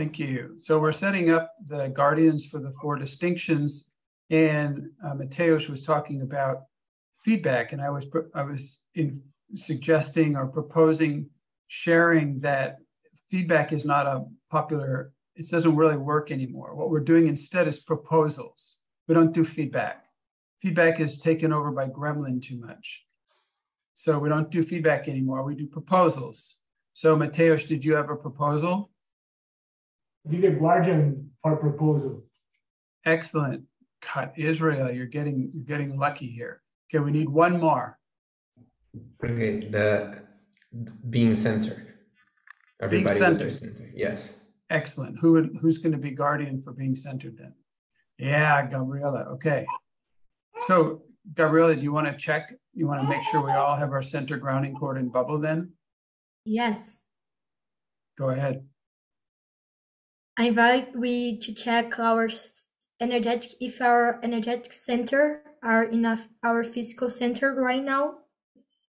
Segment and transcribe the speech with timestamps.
[0.00, 0.54] Thank you.
[0.56, 3.90] So we're setting up the guardians for the four distinctions,
[4.30, 6.62] and uh, Mateusz was talking about
[7.22, 9.20] feedback, and I was I was in
[9.54, 11.28] suggesting or proposing
[11.68, 12.78] sharing that
[13.28, 15.12] feedback is not a popular.
[15.36, 16.74] It doesn't really work anymore.
[16.74, 18.78] What we're doing instead is proposals.
[19.06, 20.06] We don't do feedback.
[20.62, 23.04] Feedback is taken over by Gremlin too much.
[23.92, 25.42] So we don't do feedback anymore.
[25.42, 26.56] We do proposals.
[26.94, 28.89] So Mateusz, did you have a proposal?
[30.28, 32.24] Did a guardian for proposal.
[33.06, 33.64] Excellent.
[34.14, 36.62] God, Israel, you're getting you're getting lucky here.
[36.88, 37.98] Okay, we need one more.
[39.24, 40.18] Okay, the
[41.10, 41.94] being centered.
[42.80, 43.52] Everybody being centered.
[43.52, 43.92] centered.
[43.94, 44.32] Yes.
[44.70, 45.18] Excellent.
[45.18, 47.52] Who would, who's going to be guardian for being centered then?
[48.18, 49.24] Yeah, Gabriela.
[49.32, 49.66] Okay.
[50.66, 51.02] So
[51.34, 52.54] Gabriela, do you want to check?
[52.72, 55.72] You want to make sure we all have our center grounding cord and bubble then?
[56.44, 56.98] Yes.
[58.18, 58.64] Go ahead.
[60.40, 62.30] I invite we to check our
[62.98, 66.06] energetic if our energetic center are in
[66.42, 68.20] our physical center right now.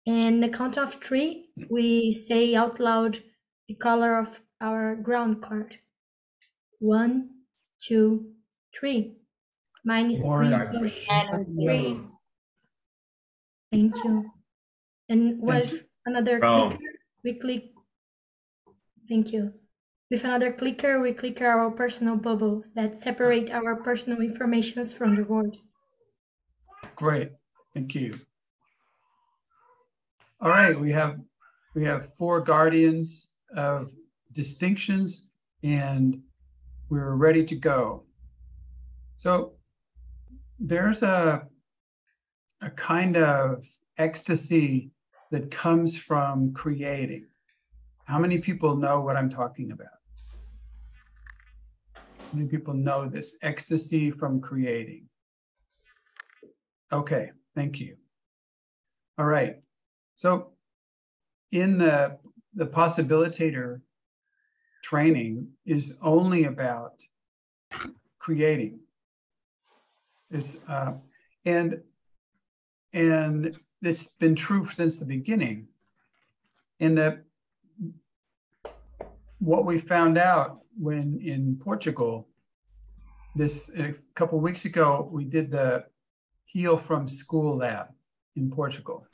[0.06, 3.20] And the count of three, we say out loud
[3.68, 5.78] the color of our ground cord.
[6.78, 7.30] One,
[7.80, 8.32] two,
[8.78, 9.16] three.
[9.82, 10.50] Mine is three.
[13.72, 14.30] Thank you.
[15.08, 16.76] And with another clicker,
[17.24, 17.72] we click.
[19.08, 19.54] Thank you.
[20.10, 25.22] With another clicker, we click our personal bubbles that separate our personal informations from the
[25.22, 25.56] world.
[26.96, 27.30] Great,
[27.74, 28.14] thank you.
[30.40, 31.20] All right, we have
[31.76, 33.92] we have four guardians of
[34.32, 35.30] distinctions
[35.62, 36.20] and
[36.88, 38.02] we're ready to go.
[39.16, 39.52] So
[40.58, 41.46] there's a
[42.62, 43.64] a kind of
[43.96, 44.90] ecstasy
[45.30, 47.26] that comes from creating.
[48.06, 49.99] How many people know what I'm talking about?
[52.34, 55.08] Many people know this ecstasy from creating?
[56.92, 57.96] Okay, thank you.
[59.18, 59.56] All right.
[60.16, 60.52] So
[61.52, 62.18] in the
[62.54, 63.80] the possibilitator
[64.82, 66.94] training is only about
[68.18, 68.80] creating.
[70.30, 70.92] Is uh,
[71.44, 71.80] and
[72.92, 75.68] and this has been true since the beginning.
[76.80, 77.24] In that
[79.38, 82.28] what we found out when in Portugal,
[83.34, 85.84] this a couple weeks ago, we did the
[86.46, 87.86] Heal from School lab
[88.36, 89.06] in Portugal.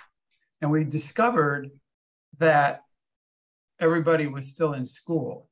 [0.63, 1.71] And we discovered
[2.39, 2.83] that
[3.81, 5.49] everybody was still in school.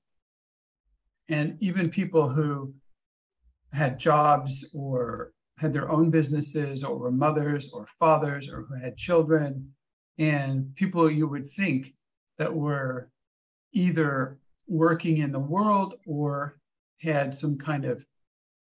[1.28, 2.74] And even people who
[3.72, 8.96] had jobs or had their own businesses or were mothers or fathers or who had
[8.96, 9.74] children
[10.18, 11.94] and people you would think
[12.38, 13.10] that were
[13.72, 16.58] either working in the world or
[17.00, 18.04] had some kind of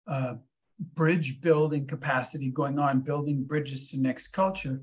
[0.08, 0.36] uh,
[0.96, 4.82] bridge building capacity going on, building bridges to next culture,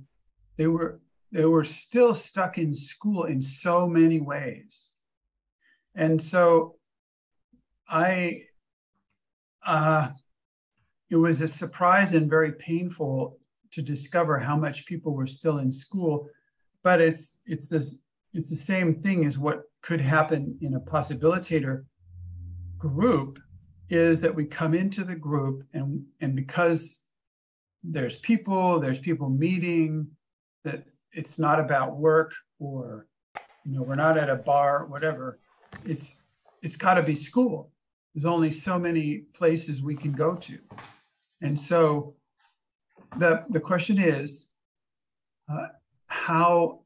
[0.57, 4.93] they were they were still stuck in school in so many ways.
[5.95, 6.77] And so
[7.89, 8.43] I
[9.67, 10.11] uh,
[11.11, 13.39] it was a surprise and very painful
[13.73, 16.29] to discover how much people were still in school.
[16.83, 17.99] But it's it's this
[18.39, 21.85] it's the same thing as what could happen in a possibilitator
[22.79, 23.41] group
[23.91, 27.03] is that we come into the group and and because
[27.83, 30.07] there's people there's people meeting
[30.65, 33.09] that it's not about work or
[33.65, 35.41] you know we're not at a bar whatever.
[35.85, 36.23] It's
[36.63, 37.73] it's got to be school.
[38.15, 40.59] There's only so many places we can go to.
[41.41, 42.15] And so
[43.17, 44.53] the the question is
[45.53, 45.69] uh,
[46.07, 46.83] how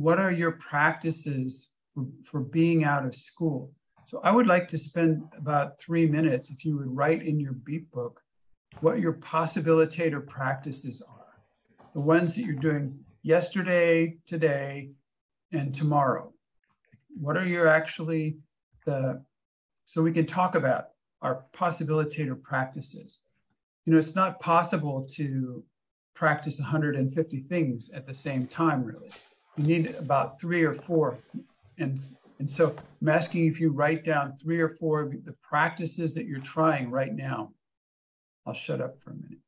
[0.00, 3.70] what are your practices for, for being out of school.
[4.06, 7.52] So I would like to spend about three minutes, if you would write in your
[7.52, 8.22] beep book,
[8.80, 11.84] what your possibilitator practices are.
[11.92, 14.92] The ones that you're doing yesterday, today,
[15.52, 16.32] and tomorrow.
[17.20, 18.38] What are your actually
[18.86, 19.22] the,
[19.84, 20.84] so we can talk about
[21.20, 23.20] our possibilitator practices.
[23.84, 25.62] You know, it's not possible to
[26.14, 29.10] practice 150 things at the same time, really.
[29.56, 31.18] You need about three or four
[31.80, 31.98] and,
[32.38, 36.26] and so I'm asking if you write down three or four of the practices that
[36.26, 37.52] you're trying right now.
[38.46, 39.38] I'll shut up for a minute.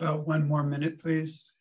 [0.00, 1.57] About one more minute, please.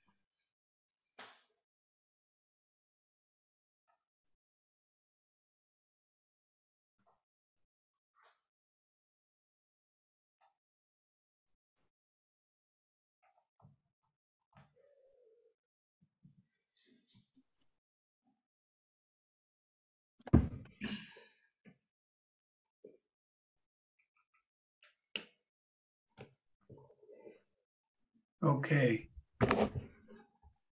[28.43, 29.07] Okay.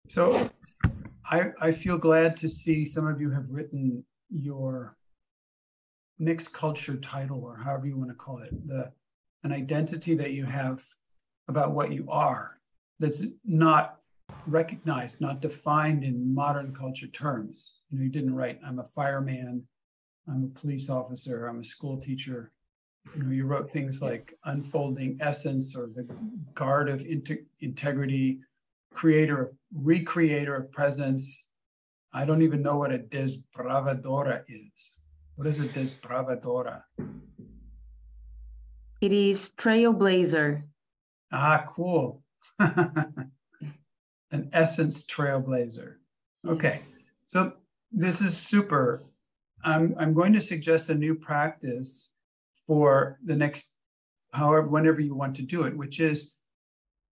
[0.10, 0.50] So
[1.30, 4.96] I, I feel glad to see some of you have written your
[6.18, 8.92] mixed culture title or however you want to call it, the
[9.44, 10.84] an identity that you have
[11.48, 12.60] about what you are
[13.00, 14.00] that's not
[14.48, 17.76] recognized, not defined in modern culture terms.
[17.90, 19.64] You know, you didn't write, I'm a fireman,
[20.28, 22.52] I'm a police officer, I'm a school teacher
[23.16, 26.08] you know, you wrote things like unfolding essence or the
[26.54, 27.06] guard of
[27.60, 28.40] integrity,
[28.94, 31.52] creator, recreator of presence.
[32.14, 35.02] I don't even know what a desbravadora is.
[35.36, 36.84] What is a desbravadora?
[39.02, 40.64] It is trailblazer.
[41.32, 42.24] Ah, cool.
[42.60, 45.96] An essence trailblazer.
[46.48, 46.82] Okay,
[47.26, 47.54] so
[47.92, 49.04] this is super.
[49.64, 52.14] I'm, I'm going to suggest a new practice
[52.70, 53.74] for the next,
[54.32, 56.36] however, whenever you want to do it, which is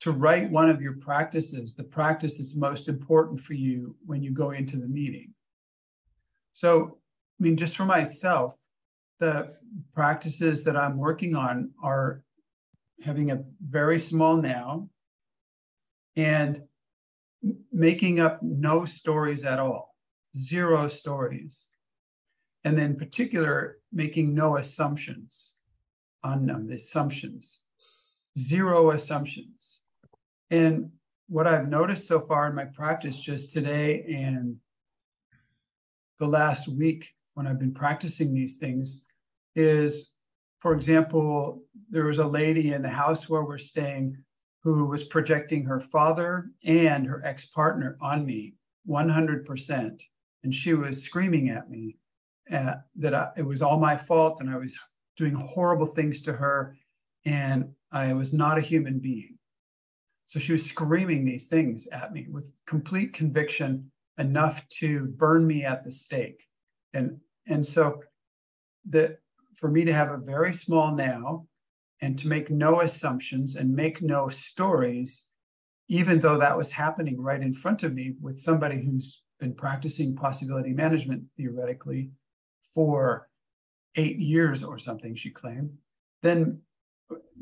[0.01, 4.33] to write one of your practices, the practice that's most important for you when you
[4.33, 5.33] go into the meeting.
[6.53, 6.99] So,
[7.41, 8.55] I mean, just for myself,
[9.19, 9.55] the
[9.95, 12.23] practices that I'm working on are
[13.03, 14.91] having a very small now
[16.17, 16.61] and
[17.73, 19.95] making up no stories at all,
[20.37, 21.69] zero stories
[22.67, 25.55] and then in particular, making no assumptions
[26.23, 27.63] on them, the assumptions,
[28.39, 29.81] zero assumptions.
[30.51, 30.91] And
[31.29, 34.57] what I've noticed so far in my practice just today and
[36.19, 39.07] the last week when I've been practicing these things
[39.55, 40.13] is,
[40.61, 44.17] for example, there was a lady in the house where we're staying
[44.63, 48.55] who was projecting her father and her ex partner on me
[48.89, 50.03] 100%.
[50.45, 51.97] And she was screaming at me
[52.53, 54.77] uh, that I, it was all my fault and I was
[55.17, 56.77] doing horrible things to her
[57.25, 59.37] and I was not a human being.
[60.27, 65.65] So she was screaming these things at me with complete conviction, enough to burn me
[65.65, 66.45] at the stake.
[66.95, 68.01] And, and so
[68.91, 69.19] that
[69.57, 71.47] for me to have a very small now
[72.01, 75.29] and to make no assumptions and make no stories,
[75.89, 80.15] even though that was happening right in front of me with somebody who's been practicing
[80.15, 82.11] possibility management theoretically
[82.77, 83.29] for
[83.97, 85.71] eight years or something, she claimed,
[86.23, 86.61] then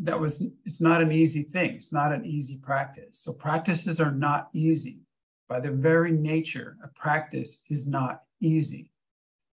[0.00, 1.70] that was it's not an easy thing.
[1.72, 3.18] It's not an easy practice.
[3.18, 5.00] So practices are not easy.
[5.48, 8.92] By their very nature, a practice is not easy.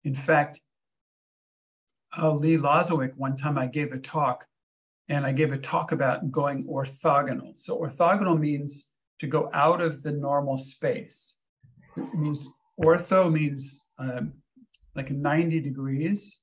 [0.04, 0.60] In fact,
[2.20, 4.46] uh, Lee Lozowick, one time I gave a talk,
[5.08, 7.56] and I gave a talk about going orthogonal.
[7.56, 11.36] So orthogonal means to go out of the normal space.
[11.96, 12.46] It means
[12.80, 14.32] ortho means um,
[14.98, 16.42] like 90 degrees.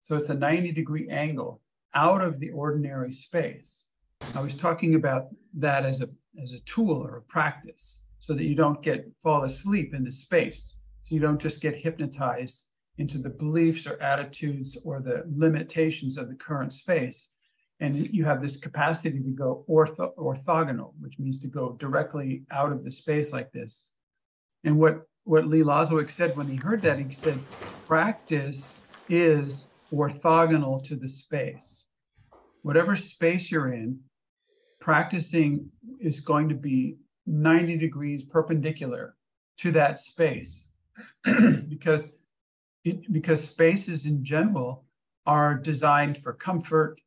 [0.00, 1.62] So it's a 90 degree angle
[1.94, 3.88] out of the ordinary space.
[4.34, 6.08] I was talking about that as a,
[6.42, 10.12] as a tool or a practice so that you don't get fall asleep in the
[10.12, 10.76] space.
[11.04, 12.66] So you don't just get hypnotized
[12.98, 17.32] into the beliefs or attitudes or the limitations of the current space.
[17.80, 22.72] And you have this capacity to go ortho, orthogonal, which means to go directly out
[22.72, 23.92] of the space like this.
[24.64, 27.00] And what what Lee Lozowick said when he heard that.
[27.00, 27.38] He said,
[27.84, 31.86] practice is orthogonal to the space.
[32.62, 33.98] Whatever space you're in,
[34.80, 35.68] practicing
[36.00, 39.16] is going to be 90 degrees perpendicular
[39.58, 40.68] to that space
[41.68, 42.16] because
[42.84, 44.84] it, because spaces in general
[45.26, 47.00] are designed for comfort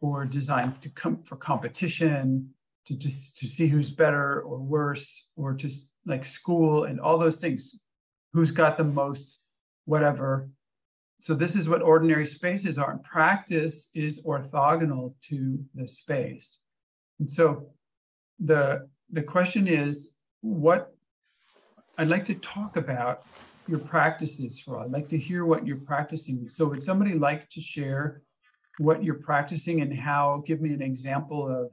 [0.00, 2.48] or designed to come for competition
[2.86, 5.68] to just to see who's better or worse or to
[6.06, 7.78] like school and all those things.
[8.32, 9.38] Who's got the most,
[9.84, 10.48] whatever.
[11.20, 12.90] So this is what ordinary spaces are.
[12.92, 16.58] And practice is orthogonal to the space.
[17.18, 17.70] And so
[18.38, 20.92] the the question is, what
[21.98, 23.24] I'd like to talk about
[23.68, 24.80] your practices for.
[24.80, 26.48] I'd like to hear what you're practicing.
[26.48, 28.22] So would somebody like to share
[28.78, 30.42] what you're practicing and how?
[30.46, 31.70] Give me an example of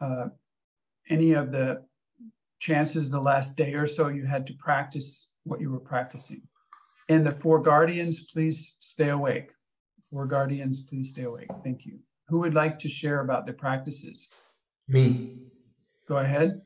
[0.00, 0.28] uh,
[1.08, 1.82] any of the
[2.58, 6.42] chances the last day or so you had to practice what you were practicing.
[7.08, 9.50] And the four guardians, please stay awake.
[10.10, 11.48] Four guardians, please stay awake.
[11.62, 11.98] Thank you.
[12.28, 14.26] Who would like to share about their practices?
[14.88, 15.38] Me.
[16.08, 16.62] Go ahead.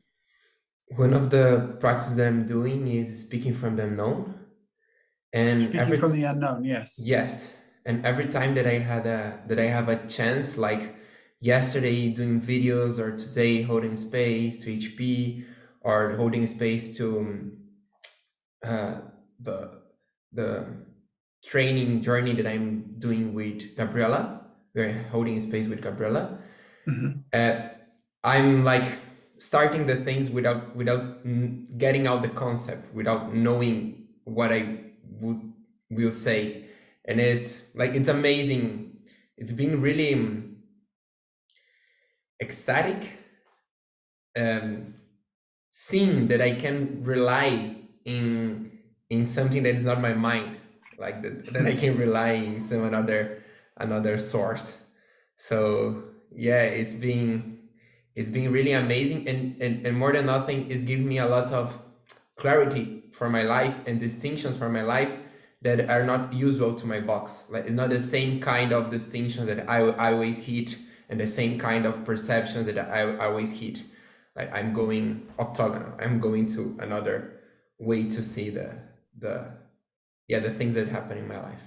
[0.95, 4.35] One of the practices that I'm doing is speaking from the unknown.
[5.33, 6.99] And Speaking every from the unknown, yes.
[7.01, 7.53] yes,
[7.85, 10.95] and every time that I had a that I have a chance, like
[11.39, 15.45] yesterday doing videos or today holding space to HP
[15.81, 17.57] or holding space to um,
[18.65, 19.01] uh,
[19.39, 19.69] the
[20.33, 20.65] the
[21.43, 24.41] training journey that I'm doing with Gabriella.
[24.73, 26.39] We're holding space with Gabriella.
[26.85, 27.23] Mhm.
[27.33, 27.69] Uh,
[28.23, 28.85] I'm like
[29.37, 31.23] starting the things without without
[31.77, 34.79] getting out the concept, without knowing what I
[35.19, 35.51] would
[35.89, 36.65] will say,
[37.05, 38.97] and it's like it's amazing.
[39.37, 40.57] It's been really um,
[42.39, 43.19] ecstatic
[44.37, 44.93] um,
[45.71, 47.71] seeing that I can rely
[48.05, 48.61] in
[49.09, 50.59] in something that is not my mind,
[50.97, 53.31] like that, that I can rely in some another
[53.79, 54.77] another source.
[55.37, 55.97] So
[56.31, 57.45] yeah, it's been
[58.15, 61.51] it's been really amazing, and and, and more than nothing, it's given me a lot
[61.53, 61.79] of
[62.37, 65.19] clarity for my life and distinctions for my life
[65.61, 67.43] that are not usual to my box.
[67.49, 70.77] Like it's not the same kind of distinctions that I, I always hit
[71.09, 73.83] and the same kind of perceptions that I, I always hit.
[74.35, 75.93] Like I'm going octagonal.
[75.99, 77.41] I'm going to another
[77.79, 78.73] way to see the
[79.19, 79.51] the
[80.27, 81.59] yeah the things that happen in my life.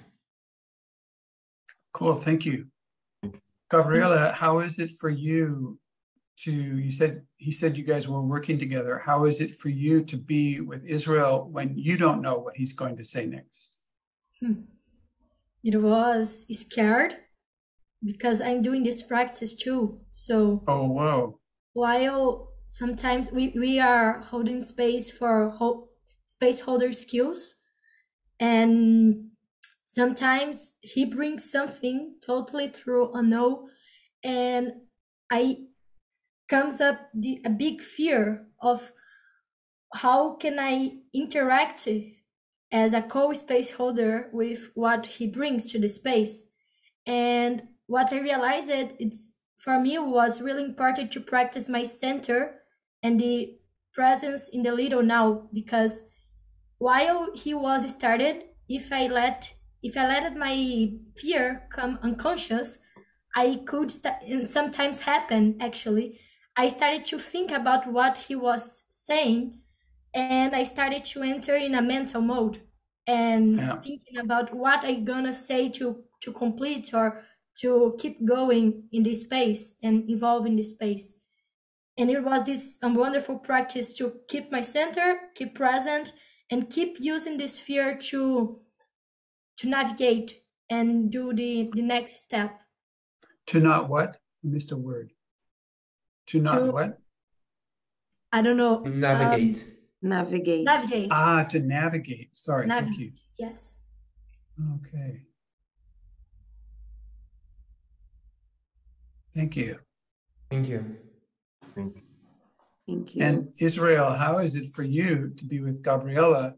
[1.92, 2.66] Cool, thank you.
[3.71, 5.78] Gabriela, how is it for you
[6.38, 8.99] to, you said, he said you guys were working together.
[8.99, 12.73] How is it for you to be with Israel when you don't know what he's
[12.73, 13.78] going to say next?
[14.40, 14.62] Hmm.
[15.62, 17.16] It was scared
[18.04, 20.00] because I'm doing this practice too.
[20.11, 21.38] So Oh, whoa.
[21.73, 25.88] while sometimes we, we are holding space for ho-
[26.26, 27.54] space holder skills.
[28.40, 29.30] And
[29.87, 33.68] sometimes he brings something totally through a no.
[34.23, 34.73] And
[35.30, 35.56] i
[36.49, 38.92] comes up the, a big fear of
[39.94, 41.88] how can i interact
[42.73, 46.42] as a co-space holder with what he brings to the space.
[47.06, 52.62] And what i realized it's for me was really important to practice my center
[53.02, 53.58] and the
[53.94, 56.04] presence in the little now because
[56.78, 62.78] while he was started if i let if i let my fear come unconscious
[63.37, 66.20] i could st- and sometimes happen actually
[66.56, 69.61] i started to think about what he was saying
[70.14, 72.62] and i started to enter in a mental mode
[73.06, 73.80] and Yeah.
[73.82, 77.25] thinking about what i gonna say to to complete or
[77.56, 81.14] to keep going in this space and evolve in this space.
[81.96, 86.12] And it was this um, wonderful practice to keep my center, keep present,
[86.50, 88.61] and keep using this fear to
[89.56, 92.58] to navigate and do the the next step.
[93.49, 94.16] To not what?
[94.44, 95.12] I missed a word.
[96.28, 96.99] To not To- what?
[98.32, 98.80] I don't know.
[98.80, 99.64] Navigate.
[100.02, 100.64] Navigate.
[100.64, 101.08] Navigate.
[101.12, 102.30] Ah, to navigate.
[102.34, 103.12] Sorry, thank you.
[103.38, 103.76] yes.
[104.76, 105.23] Okay.
[109.34, 109.78] Thank you.
[110.50, 110.96] Thank you.
[112.86, 113.22] Thank you.
[113.24, 116.54] And Israel, how is it for you to be with Gabriela,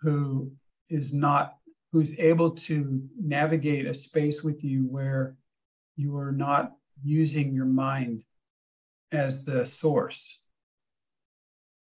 [0.00, 0.52] who
[0.88, 1.56] is not,
[1.92, 5.36] who's able to navigate a space with you where
[5.96, 6.72] you are not
[7.02, 8.22] using your mind
[9.10, 10.40] as the source,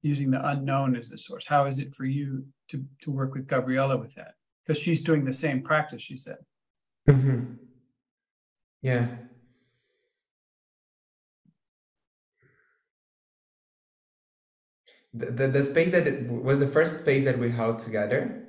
[0.03, 1.47] using the unknown as the source?
[1.47, 4.33] How is it for you to, to work with Gabriela with that?
[4.65, 6.37] Because she's doing the same practice, she said.
[7.09, 7.53] hmm
[8.81, 9.07] Yeah.
[15.17, 18.47] The, the, the space that it was the first space that we held together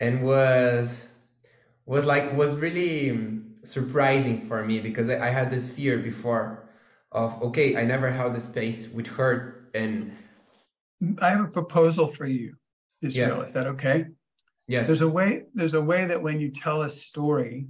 [0.00, 1.06] and was
[1.86, 6.68] was like was really um, surprising for me because I, I had this fear before
[7.12, 10.12] of okay I never held a space with her and
[11.20, 12.54] I have a proposal for you,
[13.02, 13.38] Israel.
[13.38, 13.44] Yeah.
[13.44, 14.06] Is that okay?
[14.66, 17.66] yes There's a way, there's a way that when you tell a story,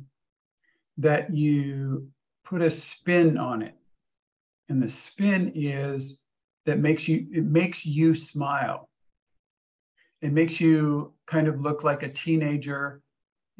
[0.97, 2.09] that you
[2.45, 3.75] put a spin on it.
[4.69, 6.23] And the spin is
[6.67, 8.89] that makes you, it makes you smile.
[10.21, 13.01] It makes you kind of look like a teenager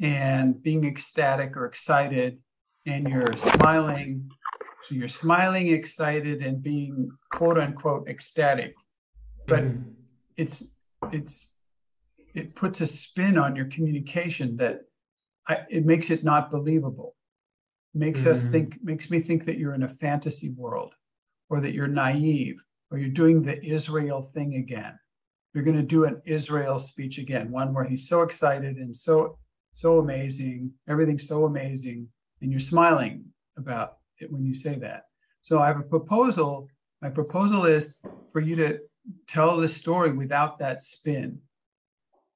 [0.01, 2.39] and being ecstatic or excited,
[2.85, 4.29] and you're smiling.
[4.83, 8.73] So you're smiling, excited, and being quote unquote ecstatic.
[9.47, 9.93] But Mhm.
[10.37, 10.73] it's
[11.11, 11.57] it's
[12.33, 14.81] it puts a spin on your communication that
[15.47, 17.15] I, it makes it not believable
[17.95, 18.51] makes us Mhm.
[18.51, 20.93] think makes me think that you're in a fantasy world
[21.49, 24.97] or that you're naive or you're doing the israel thing again
[25.53, 29.37] you're going to do an israel speech again one where he's so excited and so
[29.73, 32.07] so amazing everything's so amazing
[32.41, 33.23] and you're smiling
[33.57, 35.03] about it when you say that
[35.41, 36.67] so i have a proposal
[37.01, 37.97] My proposal is
[38.31, 38.79] for you to
[39.27, 41.41] tell the story without that spin.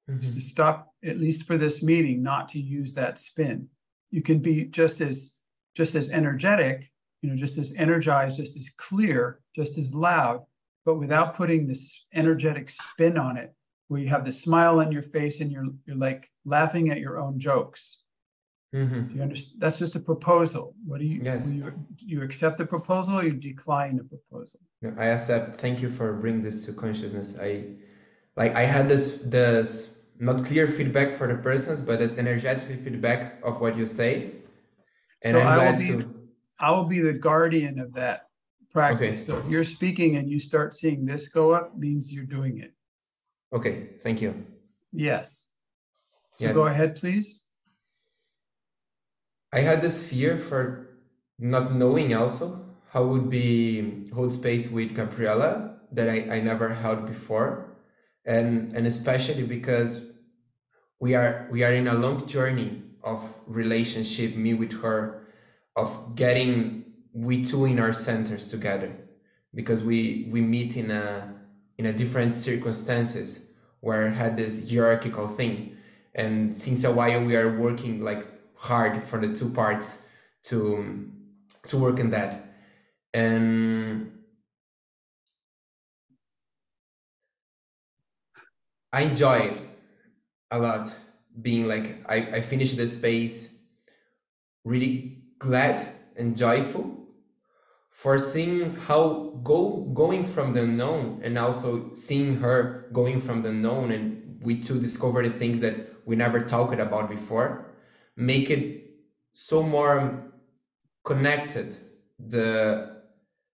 [0.10, 0.22] Mhm.
[0.22, 3.69] To stop, at least for this meeting, not to use that spin.
[4.12, 5.38] You can be just as
[5.75, 6.91] just as energetic,
[7.24, 10.42] you know, just as energized, just as clear, just as loud,
[10.86, 13.53] but without putting this energetic spin on it,
[13.88, 17.18] where you have the smile on your face and you're you're like laughing at your
[17.18, 18.03] own jokes.
[18.75, 19.10] Mhm.
[19.10, 19.62] Do you understand?
[19.62, 20.75] That's just a proposal.
[20.86, 21.48] What do you, Yes.
[21.48, 24.60] you, you accept the proposal or you decline the proposal?
[24.82, 25.62] No, I accept.
[25.62, 27.38] Thank you for bringing this to consciousness.
[27.39, 27.51] I
[28.36, 29.70] like I had this this
[30.20, 34.32] not clear feedback for the persons, but it's energetic feedback of what you say,
[35.24, 36.12] and So I'm I will glad be- to.
[36.60, 38.27] I will be the guardian of that
[38.72, 39.01] practice.
[39.01, 39.15] Okay.
[39.15, 42.74] So if you're speaking and you start seeing this go up, means you're doing it.
[43.53, 44.45] Okay, thank you.
[44.91, 45.51] Yes.
[46.39, 46.55] So Yes.
[46.55, 47.45] go ahead, please.
[49.53, 50.98] I had this fear for
[51.38, 57.05] not knowing also how would be hold space with Gabriela that I, I never held
[57.05, 57.77] before.
[58.25, 60.13] And and especially because
[61.00, 65.23] we are we are in a long journey of relationship, me with her,
[65.75, 68.94] of getting we two in our centers together.
[69.53, 71.39] Because we we meet in a
[71.77, 73.50] in a different circumstances
[73.82, 75.77] where I had this hierarchical thing.
[76.15, 78.25] And since a while we are working like
[78.56, 80.00] hard for the two parts
[80.44, 81.12] to
[81.63, 82.53] to work in that
[83.13, 84.12] and
[88.93, 89.58] i enjoy it
[90.52, 90.97] a lot
[91.41, 93.60] being like i, I finished the space
[94.65, 95.79] really glad
[96.17, 96.97] and joyful
[97.89, 103.51] for seeing how go going from the unknown and also seeing her going from the
[103.51, 107.65] known and we two discover the things that we never talked about before
[108.17, 108.84] make it
[109.34, 110.17] so more
[111.06, 111.77] connected
[112.19, 112.88] the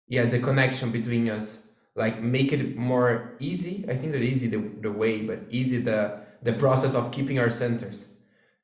[0.08, 1.60] yeah the connection between us.
[1.96, 6.14] Like make it more easy i think that easy the, the way but easy the
[6.44, 8.08] the process of keeping our centers.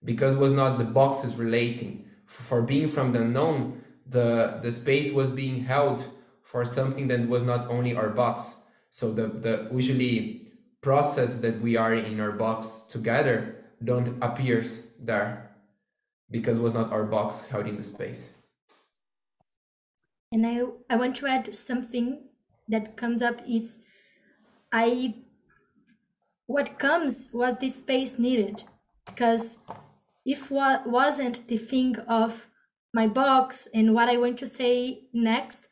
[0.06, 5.30] Because was not the boxes relating for being from the known the the space was
[5.30, 6.06] being held
[6.44, 8.56] for something that was not only our box.
[8.92, 10.48] So the the usually
[10.82, 15.52] process that we are in our box together don't appears there
[16.32, 18.30] because was not our box held in the space.
[20.32, 22.20] And I, I want to add something
[22.68, 23.80] that comes up is
[24.72, 25.16] I
[26.46, 28.64] what comes was this space needed
[29.06, 29.58] because
[30.26, 32.48] if what wasn't the thing of
[32.94, 35.68] my box and what I want to say next,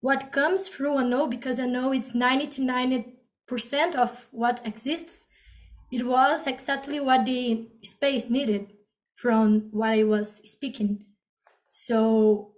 [0.00, 3.14] what comes through a no because I know it's 90 to 90
[3.46, 5.26] percent of what exists,
[5.90, 8.72] it was exactly what the space needed
[9.14, 11.04] from what I was speaking.
[11.68, 12.52] So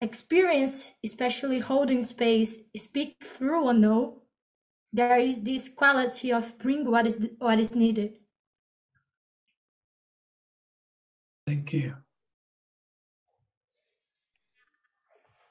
[0.00, 4.22] experience, especially holding space, speak through a no,
[4.92, 8.14] there is this quality of bring what is what is needed.
[11.46, 11.94] Thank you.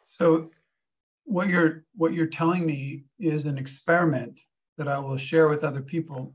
[0.04, 0.50] So
[1.24, 4.38] what you're what you're telling me is an experiment
[4.78, 6.34] that I will share with other people,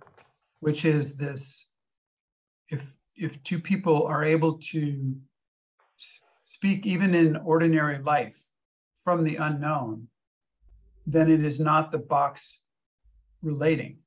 [0.61, 1.71] which is this
[2.71, 2.83] if
[3.17, 5.15] if two people are able to
[6.45, 8.39] speak even in ordinary life
[9.05, 10.09] from the unknown,
[11.07, 12.61] then it is not the box
[13.43, 13.99] relating.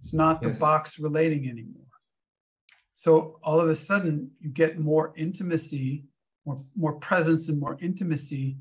[0.00, 1.87] It's not the box relating anymore.
[2.98, 6.02] So all of a sudden, you get more intimacy,
[6.44, 8.56] more, more presence and more intimacy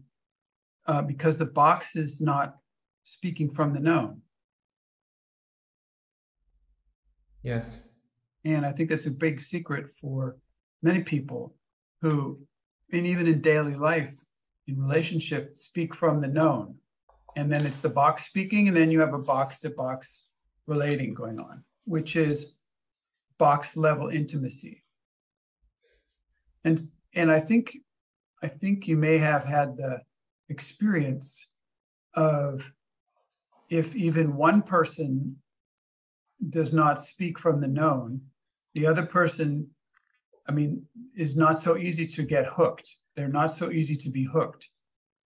[0.86, 2.58] uh, because the box is not
[3.02, 4.22] speaking from the known.
[7.42, 7.80] yes
[8.46, 10.38] And I think that's a big secret for
[10.84, 11.56] many people
[12.04, 12.40] who,
[12.94, 14.14] and even in daily life,
[14.68, 16.76] in relationship, speak from the known.
[17.36, 20.28] And then it's the box speaking, and then you have a box to box
[20.68, 22.57] relating going on, which is
[23.38, 24.84] box level intimacy.
[26.64, 26.80] And
[27.14, 27.78] and I think
[28.44, 30.02] I think you may have had the
[30.50, 31.54] experience
[32.14, 32.70] of
[33.70, 35.36] if even one person
[36.50, 38.22] does not speak from the known,
[38.76, 39.68] the other person,
[40.48, 42.90] I mean, is not so easy to get hooked.
[43.16, 44.70] They're not so easy to be hooked.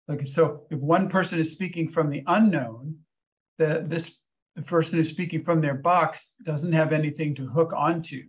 [0.08, 2.97] Like so, if one person is speaking from the unknown,
[3.58, 4.20] the this
[4.55, 8.23] the person who's speaking from their box doesn't have anything to hook onto.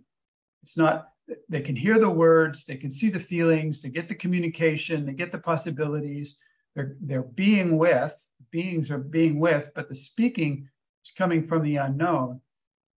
[0.61, 1.07] It's not
[1.47, 5.13] they can hear the words, they can see the feelings, they get the communication, they
[5.13, 6.39] get the possibilities.
[6.75, 8.13] They're they're being with
[8.53, 10.69] beings are being with, but the speaking
[11.03, 12.39] is coming from the unknown.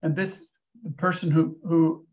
[0.02, 0.50] And this
[0.84, 2.06] the person who who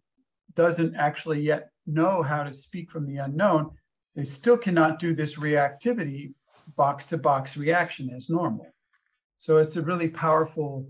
[0.56, 3.72] doesn't actually yet know how to speak from the unknown,
[4.16, 6.34] they still cannot do this reactivity
[6.76, 8.68] box to box reaction as normal.
[9.38, 10.88] So it's a really powerful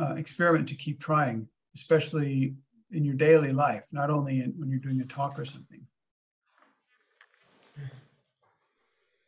[0.00, 2.54] uh, experiment to keep trying, especially
[2.90, 5.86] in your daily life, not only in, when you're doing a talk or something.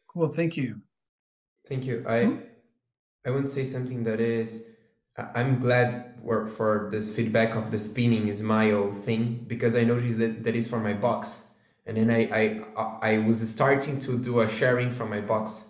[0.09, 0.81] Cool, thank you.
[1.67, 2.05] Thank you.
[2.09, 2.39] I
[3.27, 4.63] I want to say something that is
[5.19, 6.15] I'm glad
[6.57, 10.67] for this feedback of the spinning is smile thing because I noticed that that is
[10.69, 11.49] for my box.
[11.87, 15.65] And then I, I I was starting to do a sharing from my box.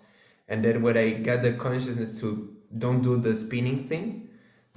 [0.49, 4.26] And then when I got the consciousness to don't do the spinning thing,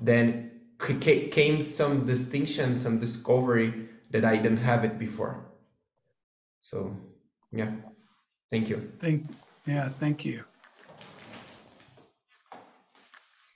[0.01, 5.45] then came some distinction, some discovery that I didn't have it before.
[6.62, 6.95] So
[7.51, 7.71] yeah,
[8.51, 8.91] thank you.
[8.99, 9.27] Thank
[9.65, 10.45] yeah, thank you.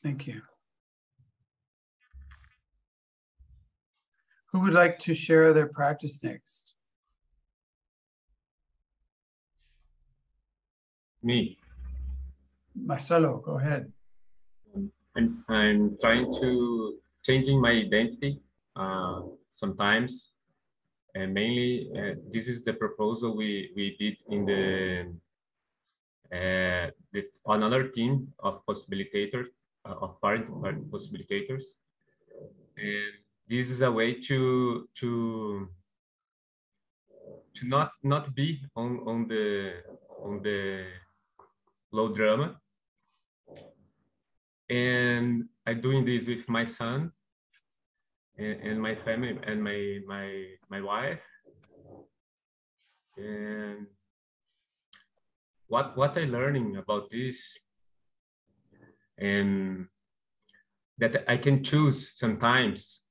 [0.03, 0.41] Thank you.
[4.51, 6.75] Who would like to share their practice next?
[11.23, 11.57] Me.
[12.75, 13.91] Marcelo, go ahead.
[15.15, 18.39] I'm, I'm trying to changing my identity
[18.75, 19.21] uh,
[19.51, 20.31] sometimes.
[21.15, 25.13] And mainly uh, this is the proposal we, we did in the,
[26.35, 29.47] uh, the another team of possibilitators
[29.85, 31.61] uh, of parent, parent possibilitators
[32.77, 33.13] and
[33.49, 35.69] this is a way to to
[37.55, 39.73] to not not be on on the
[40.23, 40.85] on the
[41.91, 42.59] low drama
[44.73, 47.11] and i'm doing this with my son
[48.37, 51.21] and, and my family and my my my wife.
[53.17, 53.85] And
[55.67, 57.39] what what i learning about this
[59.19, 59.87] and
[60.97, 63.01] that i can choose sometimes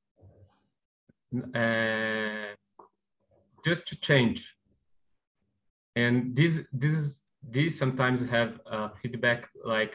[1.55, 2.55] uh,
[3.65, 4.55] just to change.
[5.95, 9.95] And this this this sometimes have uh, feedback like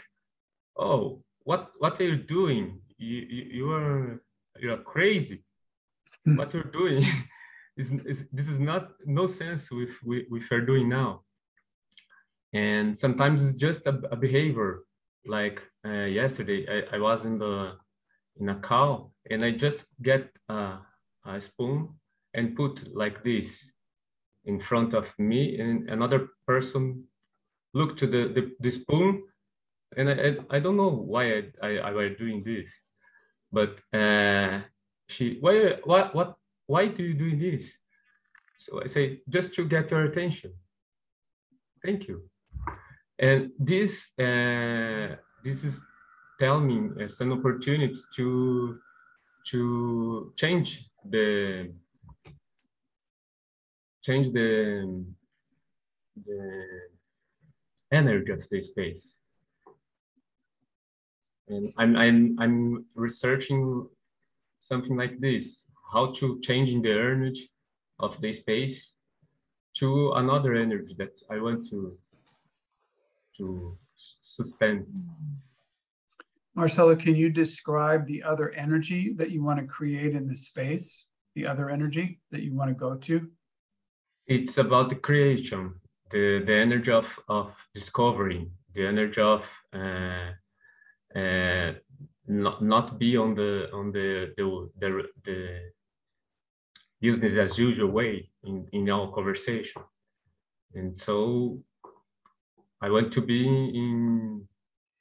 [0.77, 2.81] oh what what are you doing?
[2.97, 4.21] You you, you are
[4.59, 5.39] you're crazy.
[6.25, 6.35] Hmm.
[6.35, 7.05] what you're doing
[7.77, 11.23] is, is this is not no sense with with, with you're doing now.
[12.53, 14.83] And sometimes it's just a, a behavior.
[15.25, 17.77] Like uh, yesterday I, I was in the
[18.39, 20.77] in a cow and i just get uh,
[21.25, 21.89] a spoon
[22.35, 23.49] and put like this
[24.45, 27.03] in front of me and another person
[27.73, 29.23] look to the, the, the spoon
[29.95, 32.67] and I, I, don't know why I, I, I was doing this
[33.51, 34.61] but uh,
[35.07, 37.69] she why what what why do you do this?
[38.59, 40.53] So i say just to get your attention.
[41.83, 42.23] Thank you.
[43.19, 45.75] And this uh, this is
[46.39, 48.77] telling me uh, some opportunities to
[49.51, 51.71] to change the
[54.03, 55.05] change the
[56.25, 56.65] the
[57.91, 59.19] energy of the space.
[61.49, 63.87] And I'm I'm I'm researching
[64.59, 67.49] something like this: how to changing the energy
[67.99, 68.93] of the space
[69.77, 71.97] to another energy that I want to
[73.37, 73.77] to
[74.23, 74.85] suspend.
[76.55, 81.05] Marcelo, can you describe the other energy that you want to create in the space?
[81.35, 83.29] The other energy that you want to go to?
[84.25, 85.75] It's about the creation,
[86.11, 90.31] the, the energy of, of discovering, the energy of uh,
[91.15, 95.59] not, not be on the on the the, the, the
[97.01, 99.81] business as usual way in, in our conversation.
[100.73, 101.63] And so
[102.81, 104.47] I want to be in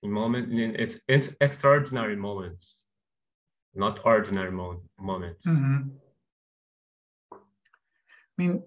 [0.03, 2.83] in moment in it's, it's extraordinary moments
[3.75, 5.89] not ordinary mo- moments mm-hmm.
[7.33, 7.37] i
[8.39, 8.63] mean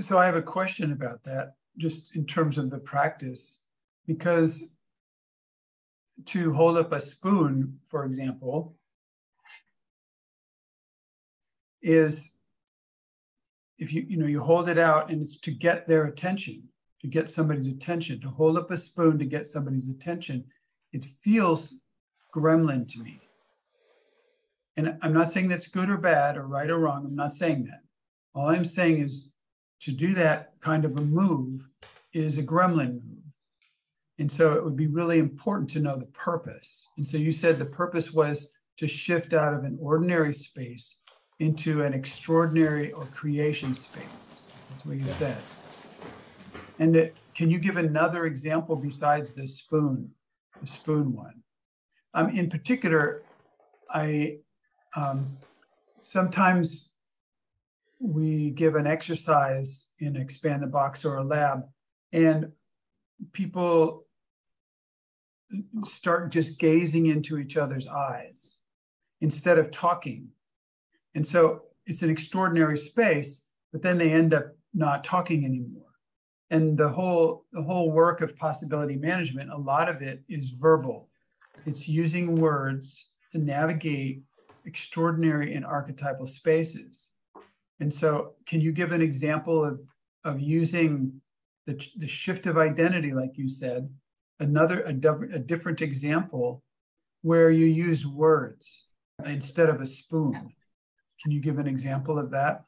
[0.00, 3.62] so i have a question about that just in terms of the practice
[4.06, 4.70] because
[6.26, 8.76] to hold up a spoon for example
[11.82, 12.32] is
[13.78, 16.62] if you you know you hold it out and it's to get their attention
[17.00, 20.44] to get somebody's attention to hold up a spoon to get somebody's attention
[20.92, 21.80] it feels
[22.34, 23.20] gremlin to me.
[24.76, 27.04] And I'm not saying that's good or bad or right or wrong.
[27.04, 27.80] I'm not saying that.
[28.34, 29.32] All I'm saying is
[29.80, 31.66] to do that kind of a move
[32.12, 33.19] is a gremlin move.
[34.20, 36.86] And so it would be really important to know the purpose.
[36.98, 40.98] And so you said the purpose was to shift out of an ordinary space
[41.38, 44.40] into an extraordinary or creation space.
[44.68, 45.38] That's what you said.
[46.78, 50.10] And it, can you give another example besides the spoon
[50.60, 51.42] the spoon one.
[52.14, 53.22] Um, in particular,
[53.90, 54.38] I
[54.96, 55.36] um,
[56.00, 56.94] sometimes
[57.98, 61.62] we give an exercise in Expand the Box or a lab,
[62.12, 62.50] and
[63.32, 64.04] people
[65.84, 68.56] start just gazing into each other's eyes
[69.20, 70.28] instead of talking.
[71.14, 75.82] And so it's an extraordinary space, but then they end up not talking anymore.
[76.50, 81.08] And the whole the whole work of possibility management, a lot of it is verbal.
[81.66, 84.22] It's using words to navigate
[84.64, 87.10] extraordinary and archetypal spaces.
[87.80, 89.80] And so, can you give an example of,
[90.24, 91.20] of using
[91.66, 93.88] the, the shift of identity, like you said,
[94.40, 96.62] another, a, a different example
[97.22, 98.88] where you use words
[99.24, 100.52] instead of a spoon?
[101.22, 102.64] Can you give an example of that?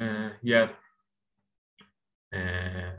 [0.00, 0.68] Uh, yeah,
[2.34, 2.90] uh,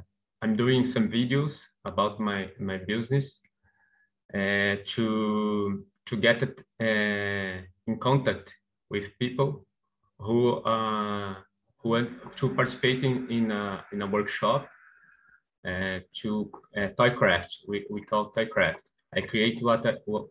[0.41, 3.41] I'm doing some videos about my my business
[4.33, 8.53] uh, to to get uh, in contact
[8.89, 9.65] with people
[10.19, 11.35] who uh,
[11.77, 14.67] who want to participating in a, in a workshop
[15.67, 17.57] uh, to uh, toy craft.
[17.67, 18.79] We, we call toy craft.
[19.13, 20.27] I create what I, what,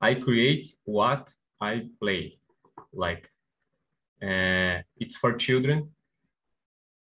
[0.00, 1.28] I create what
[1.60, 2.38] I play.
[2.92, 3.24] Like
[4.22, 5.90] uh, it's for children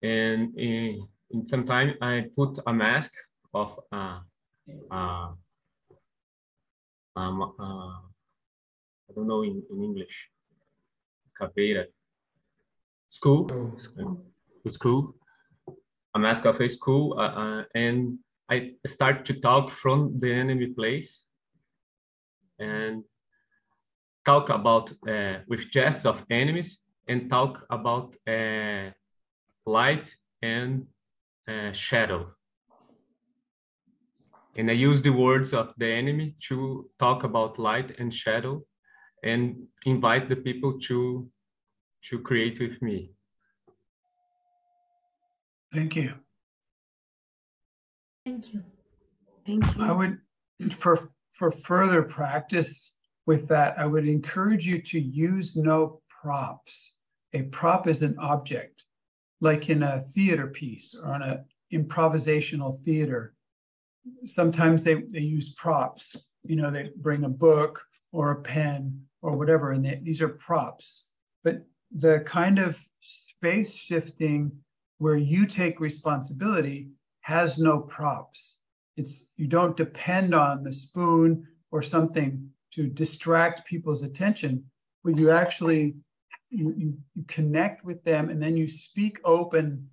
[0.02, 3.14] and in, in some time I put a mask
[3.54, 4.20] of uh,
[4.90, 5.30] uh,
[7.16, 8.11] um, uh,
[9.12, 10.30] I don't know in, in English,
[11.38, 11.86] caveira,
[13.10, 14.24] school, school,
[14.70, 15.16] school,
[16.16, 18.20] a mask of a school, uh, uh, and
[18.50, 21.26] I start to talk from the enemy place
[22.58, 23.04] and
[24.26, 28.92] talk about uh, with gests of enemies and talk about uh,
[29.66, 30.06] light
[30.42, 30.88] and
[31.50, 32.32] uh, shadow.
[34.56, 38.64] And I use the words of the enemy to talk about light and shadow
[39.24, 39.56] and
[39.86, 41.28] invite the people to,
[42.10, 43.12] to create with me.
[45.74, 46.14] Thank you.
[48.26, 48.64] Thank you.
[49.48, 49.84] Thank you.
[49.84, 50.20] I would,
[50.74, 52.94] for, for further practice
[53.26, 56.94] with that, I would encourage you to use no props.
[57.34, 58.84] A prop is an object
[59.42, 63.34] like in a theater piece or on a improvisational theater
[64.26, 69.38] sometimes they, they use props you know they bring a book or a pen or
[69.38, 71.08] whatever and they, these are props.
[71.44, 74.52] But the kind of space shifting
[74.98, 76.90] where you take responsibility
[77.22, 78.60] has no props.
[78.98, 84.64] It's you don't depend on the spoon or something to distract people's attention
[85.04, 85.96] but you actually
[86.50, 89.88] you, you, you connect with them and then you speak open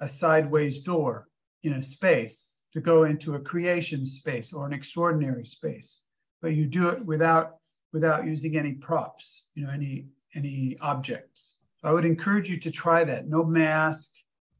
[0.00, 1.28] a sideways door
[1.62, 6.02] in a space to go into a creation space or an extraordinary space.
[6.40, 7.56] But you do it without
[7.92, 11.58] without using any props you know any any objects.
[11.80, 13.28] So i would encourage you to try that.
[13.28, 14.10] No mask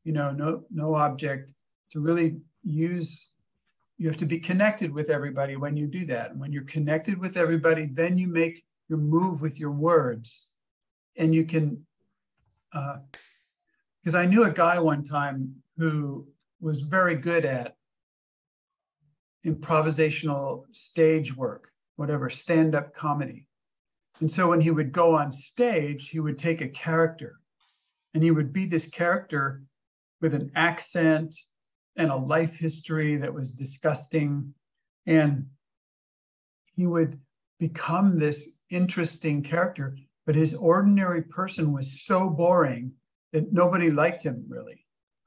[0.05, 1.53] you know no no object
[1.93, 3.33] to really use.
[3.99, 6.33] You have to be connected with everybody when you do that.
[6.33, 10.49] And when you're connected with everybody then you make your move with your words.
[11.17, 11.85] And you can
[12.73, 16.27] because uh, I knew a guy one time who
[16.61, 17.77] was very good at
[19.45, 21.72] improvisational stage work,
[22.03, 23.47] whatever, stand up comedy.
[24.21, 27.37] And so when he would go on stage, he would take a character
[28.13, 29.63] and he would be this character
[30.21, 31.35] with an accent
[31.97, 34.53] and a life history that was disgusting.
[35.07, 35.47] And
[36.77, 37.19] he would
[37.59, 42.93] become this interesting character but his ordinary person was so boring
[43.33, 44.85] that nobody liked him really.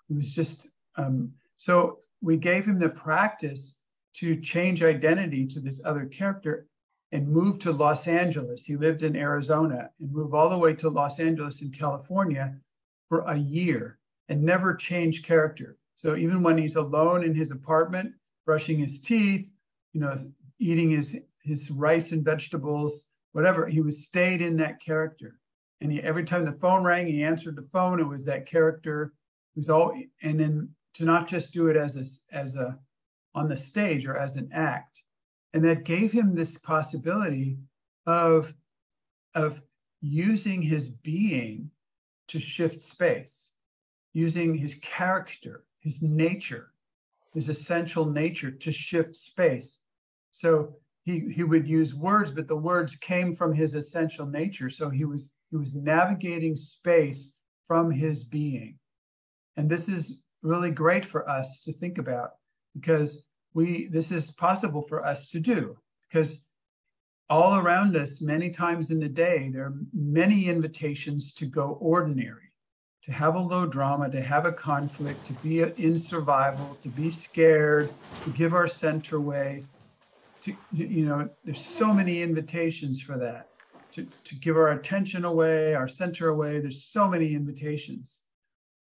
[0.10, 3.75] It was just um, so we gave him the practice
[4.20, 6.68] to change identity to this other character
[7.12, 8.66] and move to Los Angeles.
[8.66, 12.56] He lived in Arizona and move all the way to Los Angeles in California
[13.10, 14.00] for a year
[14.30, 15.78] and never change character.
[15.96, 18.14] So even when he's alone in his apartment,
[18.46, 19.52] brushing his teeth,
[19.94, 20.16] you know,
[20.60, 23.68] eating his his rice and vegetables, whatever.
[23.68, 25.40] He was stayed in that character.
[25.82, 28.00] And he, every time the phone rang, he answered the phone.
[28.00, 29.14] It was that character.
[29.56, 32.80] It was all, and then to not just do it as a, as a,
[33.36, 35.02] on the stage or as an act.
[35.54, 37.58] And that gave him this possibility
[38.06, 38.54] of,
[39.36, 39.62] of
[40.02, 41.70] using his being
[42.28, 43.50] to shift space,
[44.14, 46.72] using his character, his nature,
[47.34, 49.80] his essential nature to shift space.
[50.32, 54.70] So he he would use words, but the words came from his essential nature.
[54.70, 57.36] So he was he was navigating space
[57.68, 58.78] from his being.
[59.58, 62.32] And this is really great for us to think about
[62.76, 65.78] because we this is possible for us to do
[66.10, 66.46] because
[67.30, 72.52] all around us, many times in the day, there are many invitations to go ordinary,
[73.04, 77.10] to have a low drama, to have a conflict, to be in survival, to be
[77.10, 77.92] scared,
[78.24, 79.64] to give our center away.
[80.42, 83.50] To, you know, there's so many invitations for that.
[83.94, 86.60] To, to give our attention away, our center away.
[86.60, 88.22] There's so many invitations.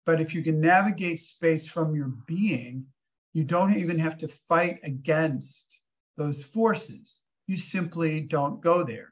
[0.05, 2.85] But if you can navigate space from your being,
[3.33, 5.79] you don't even have to fight against
[6.17, 9.09] those forces you simply don't go there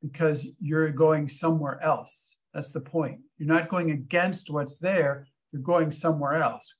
[0.00, 2.36] because you're going somewhere else.
[2.54, 3.18] That's the point.
[3.36, 6.72] You're not going against what's there, you're going somewhere else.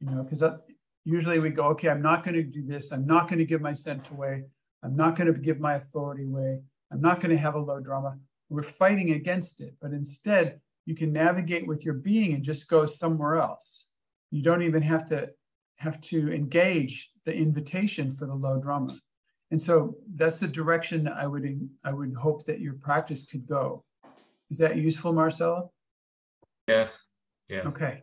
[0.00, 0.58] You know, because
[1.06, 2.92] usually we go, okay, I'm not going to do this.
[2.92, 4.44] I'm not going to give my scent away.
[4.82, 6.60] I'm not going to give my authority away.
[6.92, 8.18] I'm not going to have a low drama.
[8.50, 9.74] We're fighting against it.
[9.80, 13.88] But instead, you can navigate with your being and just go somewhere else.
[14.30, 15.30] You don't even have to
[15.78, 18.94] have to engage the invitation for the low drama.
[19.50, 21.44] And so that's the direction I would
[21.84, 23.84] I would hope that your practice could go.
[24.50, 25.70] Is that useful, Marcelo?
[26.66, 26.92] Yes.
[27.48, 27.66] Yeah.
[27.66, 28.02] Okay.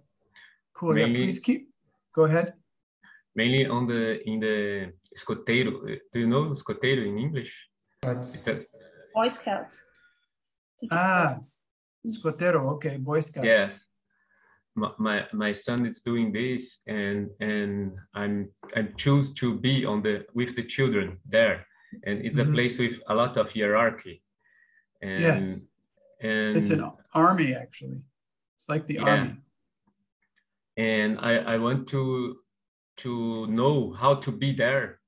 [0.74, 0.94] Cool.
[0.94, 1.70] Mainly, yeah, please keep.
[2.16, 2.54] Go ahead.
[3.36, 5.72] Mainly on the in the escoteiro.
[6.14, 7.52] Do you know escoteiro in English?
[8.02, 9.80] Boy Scout.
[10.92, 11.40] Ah,
[12.06, 12.62] escoteiro.
[12.74, 13.46] Okay, Boy Scouts.
[13.46, 13.70] Yeah
[14.76, 20.26] my my son is doing this and and i'm i choose to be on the
[20.34, 21.66] with the children there.
[22.04, 22.52] And it's mm-hmm.
[22.52, 24.22] a place with a lot of hierarchy.
[25.02, 25.64] And yes.
[26.22, 28.02] and it's an army actually.
[28.58, 29.10] It's like the yeah.
[29.10, 29.36] army.
[30.78, 32.38] And i i want to
[32.98, 35.00] to know how to be there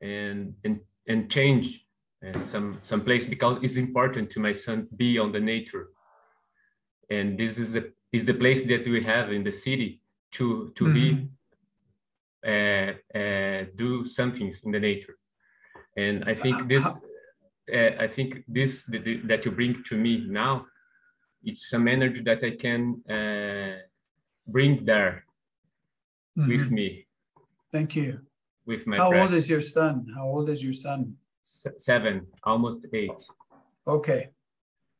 [0.00, 1.84] and and and change
[2.26, 5.88] uh, some some place because it's important to my son be on the nature.
[7.10, 10.00] And this is a is the place that we have in the city
[10.32, 10.94] to to mm-hmm.
[10.94, 11.28] be
[12.46, 15.16] uh, uh, do something in the nature.
[15.96, 18.84] And i think this uh, i think this
[19.30, 20.66] that you bring to me now
[21.42, 22.82] it's some energy that i can
[23.16, 23.76] uh,
[24.46, 25.24] bring there
[26.38, 26.48] mm-hmm.
[26.50, 27.06] with me.
[27.72, 28.20] Thank you.
[28.64, 30.06] With my how old is your son?
[30.14, 31.16] How old is your son?
[31.42, 33.20] Seven almost eight.
[33.86, 34.30] Okay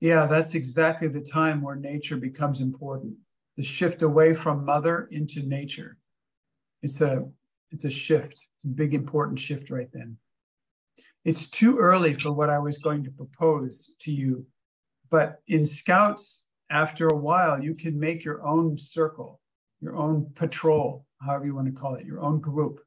[0.01, 3.15] yeah, that's exactly the time where nature becomes important.
[3.57, 5.99] The shift away from mother into nature.
[6.83, 7.25] It's a
[7.71, 8.47] it's a shift.
[8.57, 10.17] It's a big important shift right then.
[11.25, 14.47] It's too early for what I was going to propose to you,
[15.11, 19.41] but in scouts, after a while, you can make your own circle,
[19.81, 22.81] your own patrol, however you want to call it, your own group.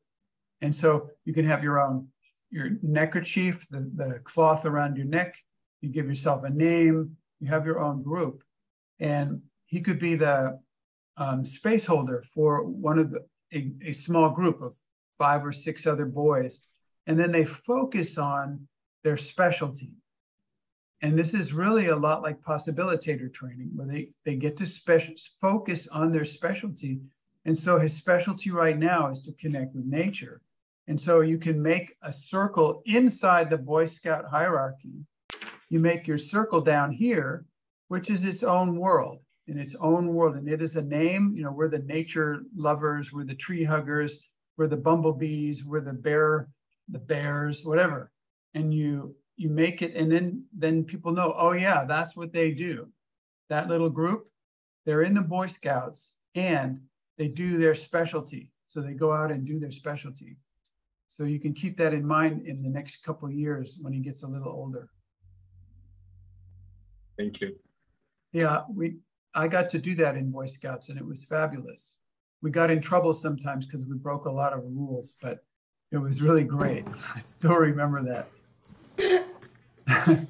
[0.61, 2.07] And so you can have your own
[2.51, 5.35] your neckerchief, the, the cloth around your neck,
[5.81, 8.43] you give yourself a name, you have your own group.
[8.99, 10.59] And he could be the
[11.17, 14.77] um, space holder for one of the, a, a small group of
[15.17, 16.61] five or six other boys.
[17.07, 18.67] And then they focus on
[19.03, 19.91] their specialty.
[21.01, 25.15] And this is really a lot like possibilitator training, where they, they get to special,
[25.39, 26.99] focus on their specialty.
[27.45, 30.41] And so his specialty right now is to connect with nature.
[30.87, 34.93] And so you can make a circle inside the Boy Scout hierarchy
[35.71, 37.45] you make your circle down here,
[37.87, 40.35] which is its own world, in its own world.
[40.35, 44.27] And it is a name, you know, we're the nature lovers, we're the tree huggers,
[44.57, 46.49] we're the bumblebees, we're the bear,
[46.89, 48.11] the bears, whatever.
[48.53, 52.51] And you you make it, and then then people know, oh yeah, that's what they
[52.51, 52.89] do.
[53.47, 54.27] That little group,
[54.85, 56.81] they're in the Boy Scouts and
[57.17, 58.49] they do their specialty.
[58.67, 60.35] So they go out and do their specialty.
[61.07, 64.01] So you can keep that in mind in the next couple of years when he
[64.01, 64.89] gets a little older.
[67.17, 67.55] Thank you.
[68.33, 68.97] Yeah, we
[69.33, 71.99] I got to do that in Boy Scouts and it was fabulous.
[72.41, 75.43] We got in trouble sometimes because we broke a lot of rules, but
[75.91, 76.85] it was really great.
[77.15, 78.27] I still remember
[78.97, 79.27] that.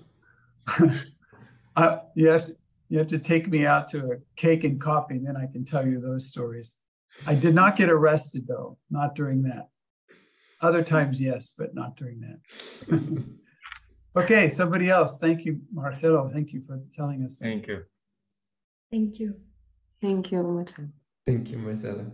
[1.75, 2.55] uh, you, have to,
[2.89, 5.63] you have to take me out to a cake and coffee, and then I can
[5.63, 6.77] tell you those stories.
[7.25, 9.69] I did not get arrested, though, not during that.
[10.61, 12.39] Other times, yes, but not during that.
[14.13, 15.17] Okay, somebody else.
[15.19, 16.27] Thank you, Marcelo.
[16.27, 17.37] Thank you for telling us.
[17.37, 17.83] Thank you.
[18.91, 19.35] Thank you.
[20.01, 20.89] Thank you, Marcelo.
[21.25, 22.11] Thank you, Marcelo.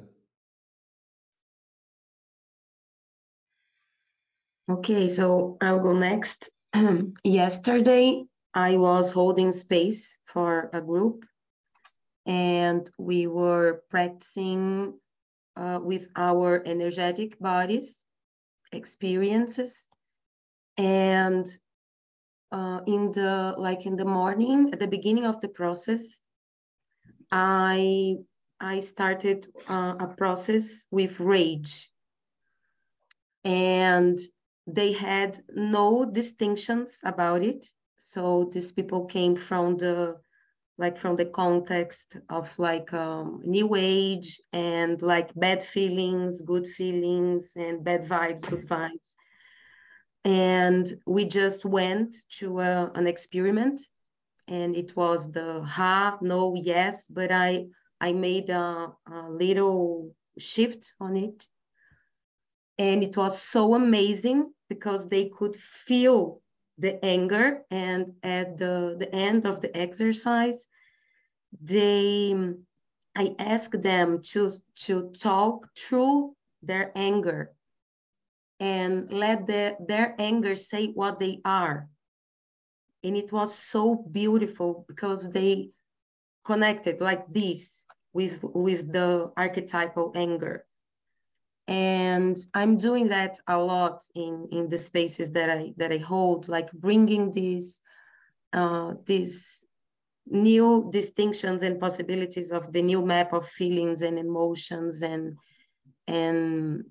[4.69, 6.51] Okay, so I'll go next.
[7.23, 11.25] Yesterday, I was holding space for a group
[12.27, 14.93] and we were practicing
[15.55, 18.05] uh, with our energetic bodies,
[18.73, 19.87] experiences,
[20.77, 21.57] and
[22.51, 26.03] uh, in the like in the morning at the beginning of the process
[27.31, 28.15] i
[28.59, 31.91] i started uh, a process with rage
[33.43, 34.19] and
[34.67, 37.65] they had no distinctions about it.
[37.95, 40.17] So these people came from the
[40.79, 47.51] like from the context of like um, new age and like bad feelings, good feelings,
[47.55, 49.15] and bad vibes, good vibes.
[50.27, 53.79] And we just went to a, uh, an experiment,
[54.49, 57.67] and it was the ha, no, yes, but I
[58.01, 61.47] I made a, a little shift on it,
[62.77, 66.41] and it was so amazing because they could feel
[66.77, 70.67] the anger and at the, the end of the exercise
[71.61, 72.35] they
[73.15, 77.51] i asked them to to talk through their anger
[78.59, 81.89] and let the, their anger say what they are.
[83.03, 85.69] And it was so beautiful because they
[86.43, 90.65] connected like this with with the archetypal anger.
[91.67, 96.47] And i'm doing that a lot in in the spaces that i that i hold
[96.47, 97.81] like bringing these
[98.53, 99.65] uh these
[100.25, 105.35] new distinctions and possibilities of the new map of feelings and emotions and
[106.07, 106.85] and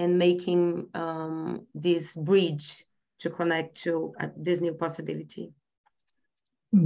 [0.00, 2.86] and making um, this bridge
[3.18, 5.52] to connect to uh, this new possibility.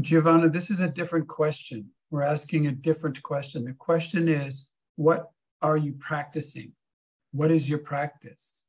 [0.00, 1.88] Giovanna, this is a different question.
[2.10, 3.64] We're asking a different question.
[3.64, 5.30] The question is, what
[5.62, 6.72] are you practicing?
[7.30, 8.64] What is your practice?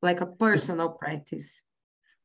[0.00, 1.62] Like a personal practice.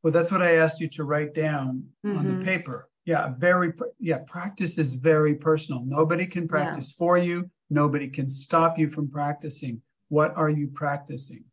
[0.02, 2.18] Well, that's what I asked you to write down mm-hmm.
[2.18, 2.46] on the mm-hmm.
[2.46, 2.90] paper.
[3.04, 5.84] Yeah, very, yeah, practice is very personal.
[5.86, 6.98] Nobody can practice yeah.
[6.98, 9.82] for you, nobody can stop you from practicing.
[10.16, 11.44] What are you practicing?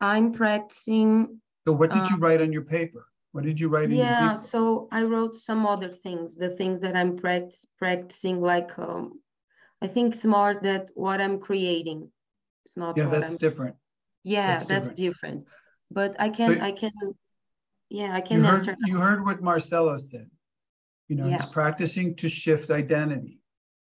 [0.00, 1.40] I'm practicing.
[1.66, 3.04] So, what did you um, write on your paper?
[3.32, 3.90] What did you write?
[3.90, 9.20] yeah, so I wrote some other things, the things that I'm practice, practicing, like um,
[9.82, 12.08] I think it's more that what I'm creating.
[12.64, 12.96] It's not.
[12.96, 13.74] Yeah, that's I'm, different.
[14.22, 15.00] Yeah, that's, that's different.
[15.00, 15.46] different.
[15.90, 16.92] But I can, so, I can,
[17.88, 18.70] yeah, I can you answer.
[18.70, 20.30] Heard, you heard what Marcelo said.
[21.08, 21.42] You know, yeah.
[21.42, 23.40] he's practicing to shift identity.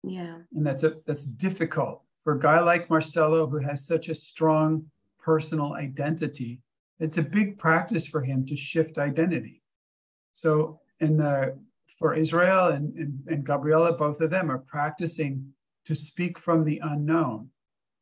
[0.03, 0.37] Yeah.
[0.55, 4.85] And that's a that's difficult for a guy like Marcelo who has such a strong
[5.21, 6.61] personal identity.
[6.99, 9.63] It's a big practice for him to shift identity.
[10.33, 11.57] So in the
[12.01, 15.53] for Israel and, and, and Gabriela, both of them are practicing
[15.85, 17.49] to speak from the unknown.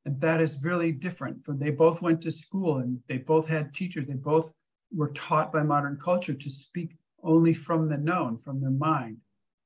[0.07, 1.45] And that is really different.
[1.45, 4.07] For they both went to school and they both had teachers.
[4.07, 4.55] They both
[4.91, 9.19] were taught by modern culture to speak only from the known, from their mind.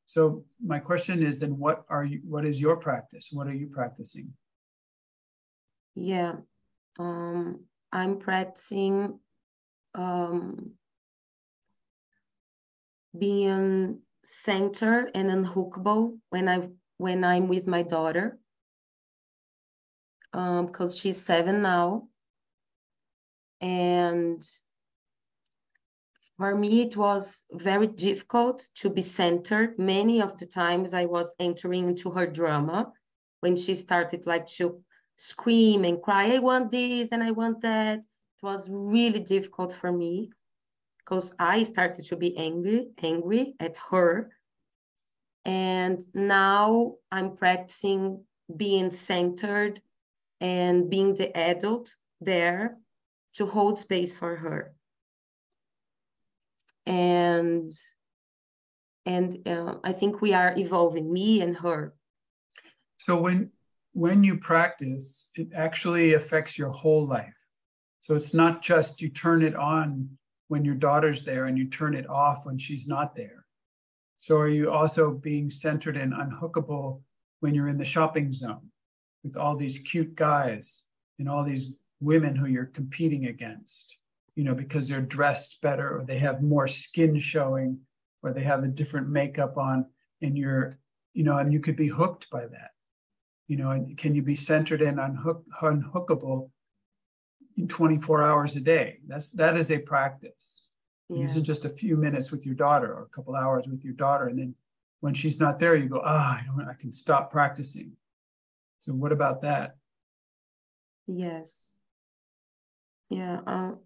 [0.06, 3.28] So my question is then what are you what is your practice?
[3.30, 4.34] What are you practicing?
[6.00, 6.36] Yeah.
[6.98, 9.18] Um, I'm practicing
[9.94, 10.74] um,
[13.18, 16.68] being center and unhookable when I
[16.98, 18.38] when I'm with my daughter
[20.32, 22.08] because um, she's seven now.
[23.60, 24.44] And
[26.36, 29.78] for me, it was very difficult to be centered.
[29.80, 32.92] Many of the times I was entering into her drama
[33.40, 34.84] when she started like to
[35.18, 37.98] scream and cry, I want this and I want that.
[37.98, 40.30] It was really difficult for me
[41.00, 44.30] because I started to be angry, angry at her
[45.48, 48.22] and now I'm practicing
[48.54, 49.80] being centered
[50.42, 52.76] and being the adult there
[53.36, 54.74] to hold space for her.
[56.84, 57.72] And
[59.06, 61.94] and uh, I think we are evolving, me and her.
[62.98, 63.50] So when
[63.98, 67.34] when you practice, it actually affects your whole life.
[68.00, 70.08] So it's not just you turn it on
[70.46, 73.44] when your daughter's there and you turn it off when she's not there.
[74.18, 77.02] So are you also being centered and unhookable
[77.40, 78.70] when you're in the shopping zone
[79.24, 80.84] with all these cute guys
[81.18, 83.98] and all these women who you're competing against,
[84.36, 87.76] you know, because they're dressed better or they have more skin showing
[88.22, 89.86] or they have a different makeup on
[90.22, 90.78] and you're,
[91.14, 92.70] you know, and you could be hooked by that.
[93.48, 96.50] You know, and can you be centered and unhook, unhookable
[97.56, 98.98] in 24 hours a day?
[99.06, 100.68] That's that is a practice.
[101.08, 101.22] Yeah.
[101.22, 103.94] These are just a few minutes with your daughter or a couple hours with your
[103.94, 104.28] daughter.
[104.28, 104.54] And then
[105.00, 107.92] when she's not there, you go, ah, oh, I don't I can stop practicing.
[108.80, 109.76] So what about that?
[111.06, 111.70] Yes.
[113.08, 113.40] Yeah.
[113.46, 113.78] Um,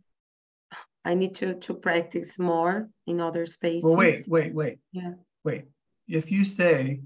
[1.04, 3.84] I need to to practice more in other spaces.
[3.84, 4.78] Well, wait, wait, wait.
[4.92, 5.12] Yeah.
[5.44, 5.64] Wait.
[6.08, 7.00] If you say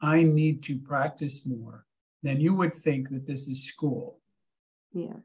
[0.00, 1.84] I need to practice more,
[2.22, 4.20] then you would think that this is school.
[4.92, 5.16] Yeah.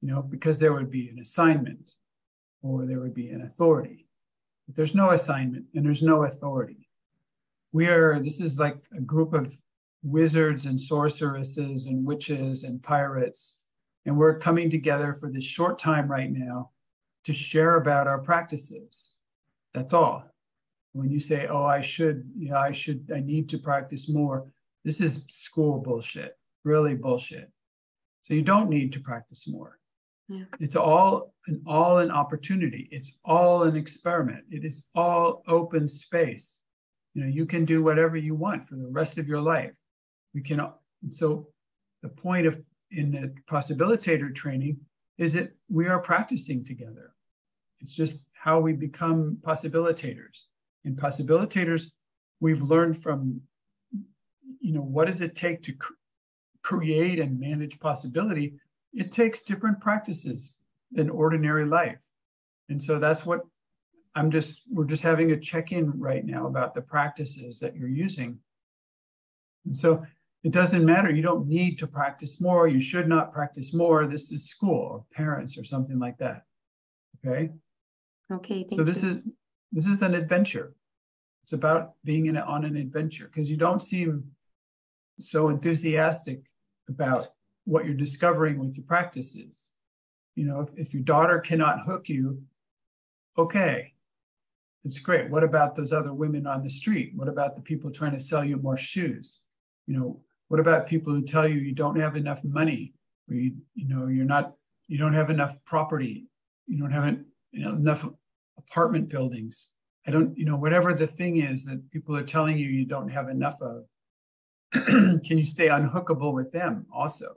[0.00, 1.94] You know, because there would be an assignment
[2.62, 4.08] or there would be an authority.
[4.66, 6.88] But there's no assignment and there's no authority.
[7.72, 9.56] We are, this is like a group of
[10.02, 13.62] wizards and sorceresses and witches and pirates
[14.06, 16.70] And we're coming together for this short time right now
[17.24, 19.08] to share about our practices.
[19.74, 20.24] That's all.
[20.92, 24.46] When you say, oh, I should, yeah, I should, I need to practice more,
[24.86, 27.50] this is school bullshit, really bullshit.
[28.22, 29.78] So you don't need to practice more.
[30.28, 30.44] Yeah.
[30.60, 32.88] It's all an all an opportunity.
[32.92, 34.44] It's all an experiment.
[34.50, 36.60] It is all open space.
[37.14, 39.72] You know, you can do whatever you want for the rest of your life.
[40.34, 40.60] We can
[41.10, 41.48] so
[42.02, 44.78] the point of in the possibilitator training
[45.18, 47.14] is that we are practicing together.
[47.80, 50.44] It's just how we become possibilitators.
[50.84, 51.90] In possibilitators,
[52.40, 53.40] we've learned from,
[54.60, 55.92] you know, what does it take to cr-
[56.62, 58.54] create and manage possibility?
[58.92, 60.58] It takes different practices
[60.92, 61.98] than ordinary life.
[62.68, 63.42] And so that's what
[64.14, 67.88] I'm just, we're just having a check in right now about the practices that you're
[67.88, 68.38] using.
[69.66, 70.04] And so
[70.42, 71.10] it doesn't matter.
[71.10, 72.68] You don't need to practice more.
[72.68, 74.06] You should not practice more.
[74.06, 76.44] This is school or parents or something like that.
[77.24, 77.50] Okay.
[78.32, 78.66] Okay.
[78.72, 79.10] so this you.
[79.10, 79.22] is
[79.72, 80.74] this is an adventure.
[81.42, 84.24] It's about being in a, on an adventure because you don't seem
[85.18, 86.42] so enthusiastic
[86.88, 87.28] about
[87.64, 89.68] what you're discovering with your practices.
[90.34, 92.42] You know, if, if your daughter cannot hook you,
[93.38, 93.92] okay,
[94.84, 95.30] it's great.
[95.30, 97.12] What about those other women on the street?
[97.16, 99.40] What about the people trying to sell you more shoes?
[99.86, 102.94] You know, what about people who tell you you don't have enough money,
[103.28, 104.54] or you you know you're not
[104.86, 106.28] you don't have enough property,
[106.66, 107.18] you don't have
[107.50, 108.06] you know, enough
[108.58, 109.70] apartment buildings.
[110.06, 113.08] I don't you know whatever the thing is that people are telling you you don't
[113.08, 113.84] have enough of.
[114.72, 117.34] can you stay unhookable with them also?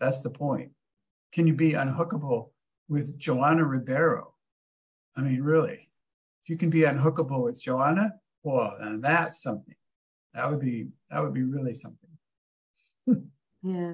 [0.00, 0.70] That's the point.
[1.32, 2.50] Can you be unhookable
[2.88, 4.34] with Joanna Ribeiro?
[5.16, 5.90] I mean, really,
[6.42, 9.74] if you can be unhookable with Joanna, well, then that's something.
[10.34, 12.10] That would be that would be really something.
[13.62, 13.92] yeah.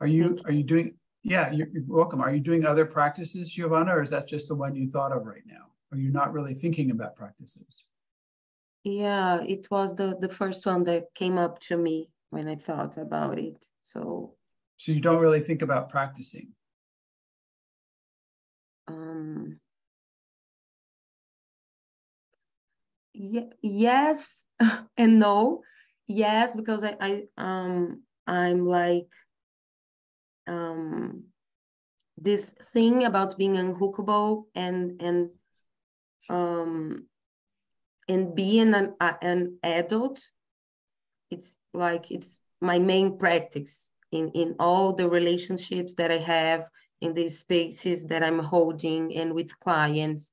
[0.00, 0.94] Are you are you doing?
[1.24, 2.20] Yeah, you're, you're, welcome.
[2.20, 5.24] Are you doing other practices, Giovanna, or is that just the one you thought of
[5.24, 5.66] right now?
[5.92, 7.84] Are you not really thinking about practices?
[8.84, 12.96] Yeah, it was the the first one that came up to me when I thought
[12.96, 13.64] about it.
[13.82, 14.34] So.
[14.76, 16.48] So you don't really think about practicing.
[18.88, 19.60] Um.
[23.14, 24.44] yeah, yes
[24.96, 25.62] and no
[26.06, 29.08] yes because I, I um i'm like
[30.46, 31.24] um
[32.16, 35.30] this thing about being unhookable and and
[36.28, 37.06] um
[38.08, 40.20] and being an an adult
[41.30, 46.68] it's like it's my main practice in in all the relationships that i have
[47.00, 50.30] in these spaces that i'm holding and with clients.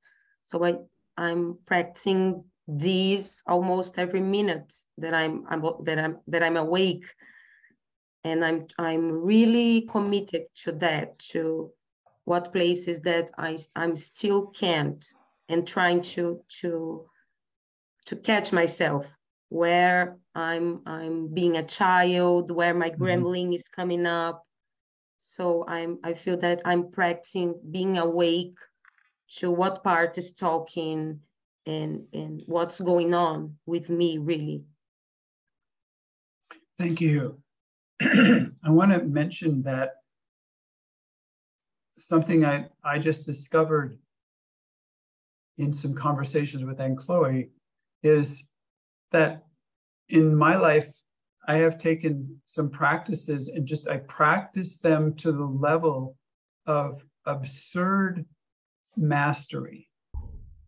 [0.47, 0.76] So i
[1.17, 7.05] i'm practicing these almost every minute that I'm, I'm that I'm that I'm awake,
[8.24, 11.72] and I'm I'm really committed to that to
[12.26, 15.03] what places that I I'm still can't
[15.49, 17.09] and trying to to
[18.10, 19.05] to catch myself
[19.49, 23.03] where I'm I'm being a child, where my mm-hmm.
[23.03, 24.43] grumbling is coming up.
[25.20, 28.57] So I'm I feel that I'm practicing being awake
[29.38, 31.20] to what part is talking
[31.68, 34.66] and and what's going on with me really
[36.80, 37.38] thank you
[38.01, 39.97] i want to mention that
[41.97, 43.99] something i i just discovered
[45.60, 47.49] in some conversations with Aunt Chloe
[48.03, 48.49] is
[49.11, 49.43] that
[50.09, 50.91] in my life
[51.47, 56.15] i have taken some practices and just i practice them to the level
[56.65, 58.25] of absurd
[58.95, 59.89] mastery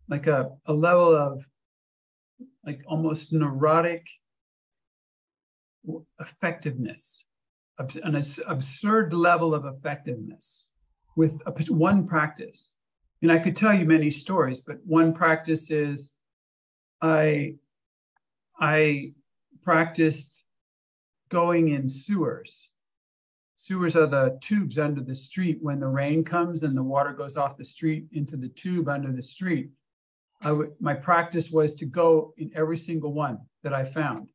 [0.08, 1.44] like a, a level of
[2.64, 4.06] like almost neurotic
[6.20, 7.26] effectiveness,
[7.78, 10.68] an absurd level of effectiveness
[11.16, 12.74] with a, one practice.
[13.22, 16.12] And I could tell you many stories, but one practice is
[17.02, 17.56] I
[18.58, 19.12] I
[19.62, 20.44] practiced
[21.28, 22.68] going in sewers.
[23.56, 27.36] Sewers are the tubes under the street when the rain comes and the water goes
[27.36, 29.70] off the street into the tube under the street.
[30.42, 34.30] I my practice was to go in every single one that I found.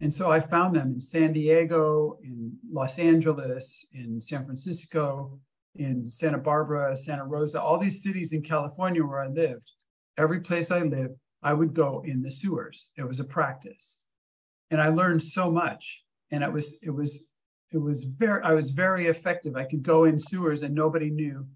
[0.00, 5.40] And so I found them in San Diego, in Los Angeles, in San Francisco,
[5.76, 9.72] in Santa Barbara, Santa Rosa, all these cities in California where I lived.
[10.18, 11.14] Every place I lived,
[11.46, 12.88] I would go in the sewers.
[12.98, 14.02] It was a practice.
[14.72, 16.02] And I learned so much.
[16.32, 17.28] And it was, it was,
[17.70, 19.54] it was very, I was very effective.
[19.54, 21.46] I could go in sewers and nobody knew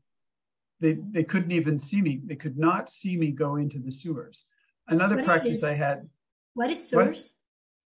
[0.78, 2.20] they, they couldn't even see me.
[2.24, 4.46] They could not see me go into the sewers.
[4.86, 5.98] Another what practice is, I had.
[6.54, 7.34] What is sewers?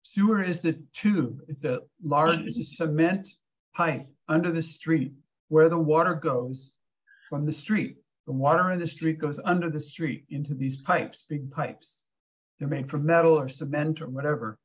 [0.03, 1.39] What, sewer is the tube.
[1.49, 3.27] It's a large, it's a cement
[3.75, 5.13] pipe under the street
[5.49, 6.75] where the water goes
[7.31, 7.97] from the street.
[8.27, 12.05] The water in the street goes under the street into these pipes, big pipes.
[12.59, 14.59] They're made from metal or cement or whatever.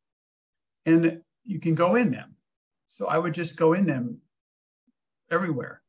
[0.86, 2.36] And you can go in them.
[2.88, 4.22] So I would just go in them
[5.30, 5.82] everywhere.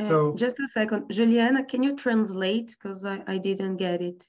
[0.00, 2.74] Uh, So- just a second, Juliana, can you translate?
[2.76, 4.26] Because I, I didn't get it.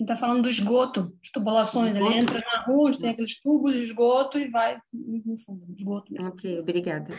[0.00, 1.94] Ele tá falando do esgoto, as tubulações.
[1.94, 6.28] Ele entra na rua, tem aqueles tubos de esgoto e vai no fundo, esgoto mesmo.
[6.28, 7.14] Ok, obrigada.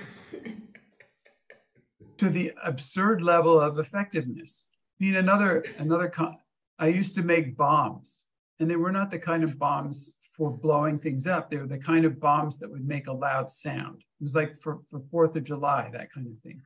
[2.17, 4.69] to the absurd level of effectiveness.
[5.12, 6.08] Another another.
[6.08, 6.38] Con-
[6.80, 8.26] I used to make bombs,
[8.60, 11.49] and they were not the kind of bombs for blowing things up.
[11.49, 13.99] They were the kind of bombs that would make a loud sound.
[13.99, 16.62] It was like for for Fourth of July, that kind of thing.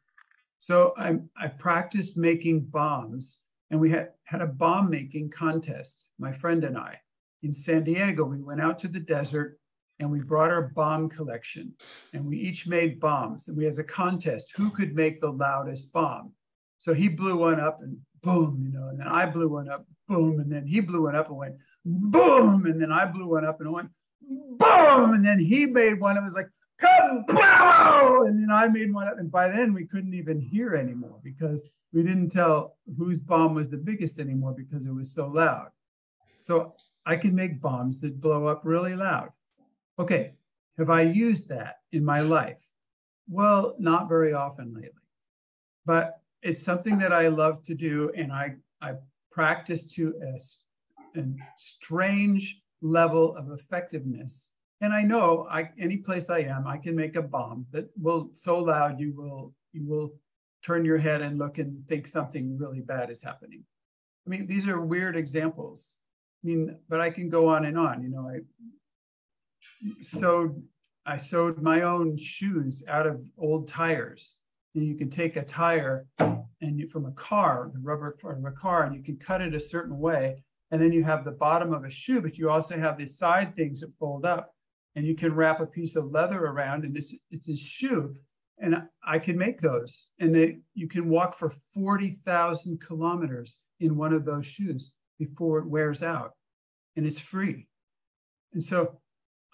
[0.60, 6.12] So I I practiced making bombs, and we had had a bomb making contest.
[6.20, 7.00] My friend and I
[7.44, 8.26] in San Diego.
[8.26, 9.60] We went out to the desert
[10.00, 11.74] and we brought our bomb collection
[12.14, 15.92] and we each made bombs and we had a contest who could make the loudest
[15.94, 16.34] bomb
[16.78, 19.86] so he blew one up and boom you know and then i blew one up
[20.08, 21.56] boom and then he blew one up and went
[21.86, 23.90] boom and then i blew one up and it went
[24.22, 26.50] boom and then he made one that was like
[26.82, 31.20] kaboom and then i made one up and by then we couldn't even hear anymore
[31.24, 35.70] because we didn't tell whose bomb was the biggest anymore because it was so loud.
[36.40, 36.76] So
[37.06, 39.30] i can make bombs that blow up really loud.
[39.98, 40.34] Okay
[40.78, 42.62] have I used that in my life?
[43.30, 44.92] Well, not very often lately,
[45.86, 48.94] but it's something that I love to do, and I I
[49.32, 51.24] practice to a, a
[51.58, 54.54] strange level of effectiveness.
[54.82, 58.30] And I know I any place I am, I can make a bomb that will
[58.34, 60.14] so loud you will you will
[60.64, 63.64] turn your head and look and think something really bad is happening.
[64.26, 65.96] I mean, these are weird examples.
[66.44, 68.04] I mean, but I can go on and on.
[68.04, 68.40] You know, I
[70.02, 70.62] sewed
[71.06, 74.38] I sewed my own shoes out of old tires.
[74.78, 78.52] And you can take a tire and you, from a car, the rubber from a
[78.52, 80.44] car, and you can cut it a certain way.
[80.70, 83.56] And then you have the bottom of a shoe, but you also have these side
[83.56, 84.54] things that fold up.
[84.96, 88.14] And you can wrap a piece of leather around, and it's it's a shoe.
[88.60, 94.14] And I can make those, and you can walk for forty thousand kilometers in one
[94.14, 96.34] of those shoes before it wears out,
[96.96, 97.68] and it's free.
[98.54, 99.00] And so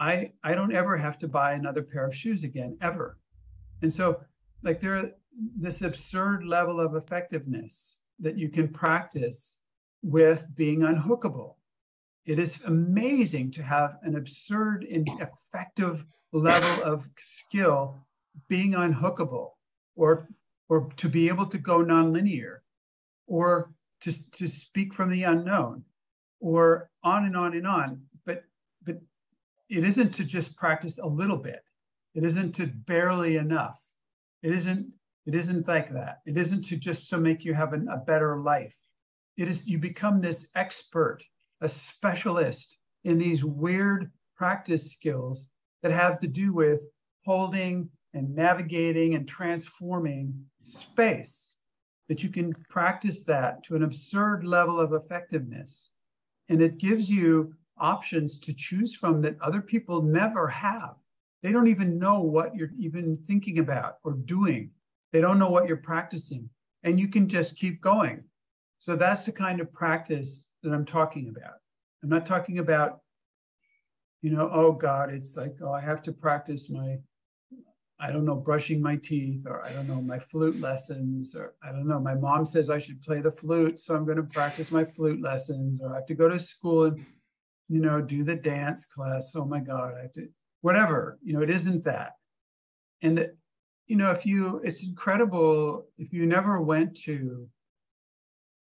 [0.01, 3.17] I I don't ever have to buy another pair of shoes again ever.
[3.81, 4.21] And so
[4.63, 5.11] like there
[5.59, 9.59] this absurd level of effectiveness that you can practice
[10.03, 11.55] with being unhookable.
[12.25, 18.05] It is amazing to have an absurd and effective level of skill
[18.47, 19.51] being unhookable
[19.95, 20.27] or
[20.69, 22.59] or to be able to go nonlinear
[23.27, 25.83] or to, to speak from the unknown
[26.39, 28.01] or on and on and on.
[28.25, 28.43] But
[28.83, 29.01] but
[29.69, 31.63] it isn't to just practice a little bit.
[32.15, 33.82] It isn't to barely enough.
[34.43, 34.91] It isn't.
[35.25, 36.19] It isn't like that.
[36.25, 38.75] It isn't to just so make you have an, a better life.
[39.37, 41.23] It is you become this expert,
[41.61, 45.49] a specialist in these weird practice skills
[45.81, 46.81] that have to do with
[47.25, 51.55] holding and navigating and transforming space.
[52.09, 55.93] That you can practice that to an absurd level of effectiveness,
[56.49, 60.95] and it gives you options to choose from that other people never have.
[61.43, 64.71] They don't even know what you're even thinking about or doing.
[65.11, 66.49] They don't know what you're practicing,
[66.83, 68.23] and you can just keep going.
[68.79, 71.55] So that's the kind of practice that I'm talking about.
[72.01, 73.01] I'm not talking about,
[74.21, 76.97] you know, oh God, it's like, oh, I have to practice my,
[77.99, 81.71] I don't know, brushing my teeth, or I don't know, my flute lessons, or I
[81.71, 84.71] don't know, my mom says I should play the flute, so I'm going to practice
[84.71, 87.05] my flute lessons, or I have to go to school and
[87.69, 89.31] you know, do the dance class.
[89.35, 90.27] Oh my God, I have to,
[90.63, 92.13] whatever, you know, it isn't that.
[93.01, 93.29] And,
[93.87, 97.49] you know, if you, it's incredible if you never went to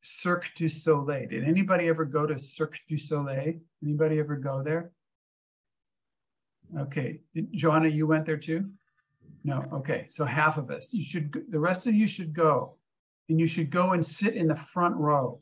[0.03, 1.27] Cirque du Soleil.
[1.27, 3.55] Did anybody ever go to Cirque du Soleil?
[3.83, 4.91] Anybody ever go there?
[6.79, 7.21] Okay.
[7.51, 8.69] Joanna, you went there too?
[9.43, 9.65] No.
[9.73, 10.05] Okay.
[10.09, 10.93] So half of us.
[10.93, 12.75] You should, the rest of you should go.
[13.29, 15.41] And you should go and sit in the front row.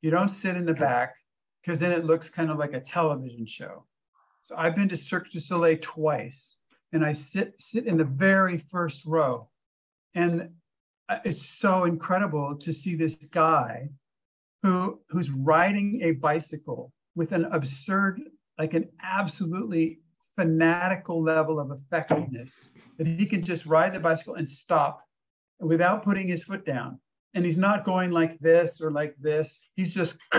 [0.00, 1.16] You don't sit in the back
[1.60, 3.84] because then it looks kind of like a television show.
[4.42, 6.56] So I've been to Cirque du Soleil twice,
[6.92, 9.48] and I sit sit in the very first row,
[10.14, 10.50] and
[11.08, 13.88] uh, it's so incredible to see this guy
[14.62, 18.20] who who's riding a bicycle with an absurd,
[18.58, 20.00] like an absolutely
[20.36, 25.04] fanatical level of effectiveness that he can just ride the bicycle and stop
[25.60, 26.98] without putting his foot down.
[27.34, 29.58] And he's not going like this or like this.
[29.76, 30.14] He's just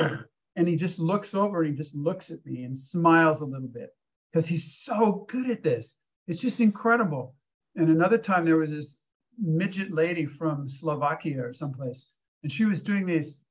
[0.55, 3.67] and he just looks over and he just looks at me and smiles a little
[3.67, 3.89] bit
[4.31, 5.95] because he's so good at this.
[6.27, 7.35] It's just incredible.
[7.75, 9.01] And another time there was this
[9.39, 12.09] midget lady from Slovakia or someplace,
[12.43, 13.41] and she was doing these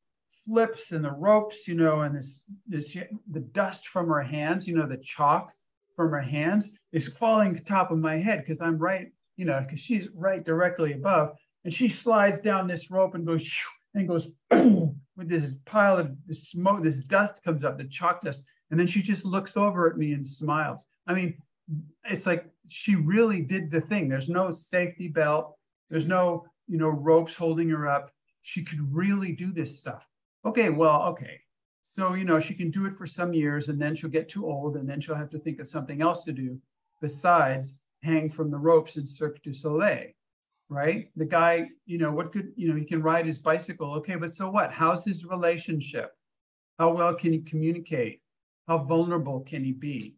[0.44, 2.96] flips and the ropes, you know, and this this
[3.30, 5.52] the dust from her hands, you know, the chalk
[5.96, 9.80] from her hands is falling top of my head because I'm right, you know, because
[9.80, 13.48] she's right directly above, and she slides down this rope and goes
[13.94, 18.44] and goes boom with this pile of smoke, this dust comes up, the chalk dust,
[18.70, 20.86] and then she just looks over at me and smiles.
[21.06, 21.36] I mean,
[22.04, 24.08] it's like she really did the thing.
[24.08, 25.56] There's no safety belt.
[25.90, 28.10] There's no, you know, ropes holding her up.
[28.42, 30.06] She could really do this stuff.
[30.44, 31.40] Okay, well, okay.
[31.82, 34.46] So, you know, she can do it for some years and then she'll get too
[34.46, 36.58] old and then she'll have to think of something else to do
[37.00, 40.08] besides hang from the ropes in Cirque du Soleil,
[40.72, 41.08] right?
[41.16, 43.94] The guy, you know, what could, you know, he can ride his bicycle.
[43.94, 44.72] Okay, but so what?
[44.72, 46.12] How's his relationship?
[46.78, 48.20] How well can he communicate?
[48.66, 50.16] How vulnerable can he be?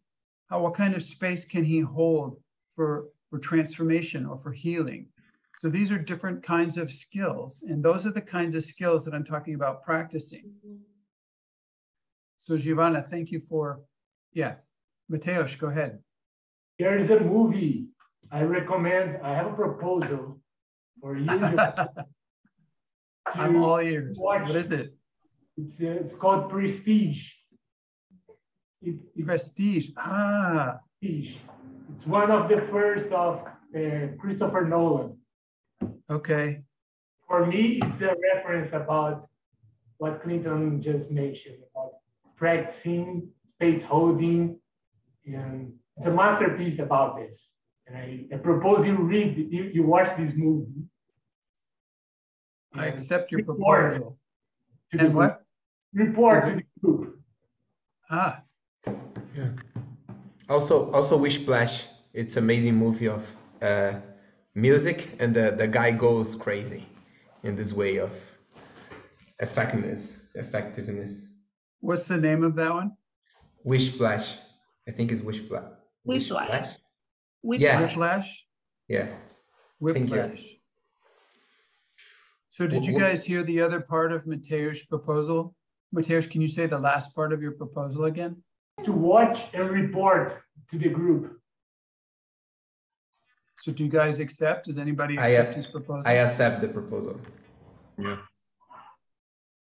[0.49, 2.37] How, what kind of space can he hold
[2.71, 5.07] for, for transformation or for healing?
[5.57, 7.63] So these are different kinds of skills.
[7.67, 10.51] And those are the kinds of skills that I'm talking about practicing.
[12.37, 13.81] So Giovanna, thank you for,
[14.33, 14.55] yeah.
[15.11, 15.99] Mateusz, go ahead.
[16.77, 17.87] There is a movie
[18.31, 19.19] I recommend.
[19.23, 20.39] I have a proposal
[21.01, 21.25] for you.
[23.33, 24.17] I'm all ears.
[24.19, 24.93] What is it?
[25.57, 27.21] It's, uh, it's called Prestige.
[28.81, 29.89] It, Prestige.
[29.97, 30.77] Ah.
[30.99, 31.35] Prestige.
[31.95, 33.41] It's one of the first of
[33.75, 35.17] uh, Christopher Nolan.
[36.09, 36.63] Okay.
[37.27, 39.27] For me, it's a reference about
[39.97, 41.93] what Clinton just mentioned about
[42.35, 44.59] practicing, space holding,
[45.25, 47.39] and it's a masterpiece about this.
[47.87, 50.65] And I, I propose you read, you, you watch this movie.
[52.73, 54.17] I accept your proposal.
[54.91, 55.43] And what?
[55.93, 57.19] Report to the group.
[58.09, 58.41] Ah.
[59.35, 59.49] Yeah.
[60.49, 61.85] Also, also Whiplash.
[62.13, 63.29] It's amazing movie of
[63.61, 63.93] uh,
[64.55, 66.87] music and the, the guy goes crazy
[67.43, 68.11] in this way of
[69.39, 71.19] effectiveness effectiveness
[71.81, 72.91] what's the name of that one
[73.63, 74.37] Whiplash
[74.87, 76.75] i think it's Whiplash
[77.45, 78.45] Whiplash yeah Whiplash
[78.87, 79.07] yeah
[79.79, 80.45] Whiplash
[82.49, 85.55] so did you guys hear the other part of Mateusz's proposal
[85.95, 88.33] Mateusz can you say the last part of your proposal again
[88.83, 90.41] to watch and report
[90.71, 91.39] to the group
[93.65, 94.67] so do you guys accept?
[94.67, 96.03] Does anybody uh, accept I, his proposal?
[96.05, 97.19] I accept the proposal.
[97.97, 98.17] Yeah.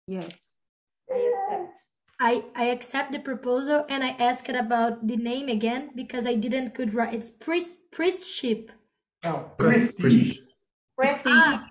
[0.08, 0.55] Yes.
[2.18, 6.74] I, I accept the proposal and I asked about the name again because I didn't
[6.74, 7.12] could write.
[7.12, 8.70] It's priest priestship.
[9.24, 10.40] Oh, prestige.
[10.96, 11.26] Prestige.
[11.26, 11.68] Ah.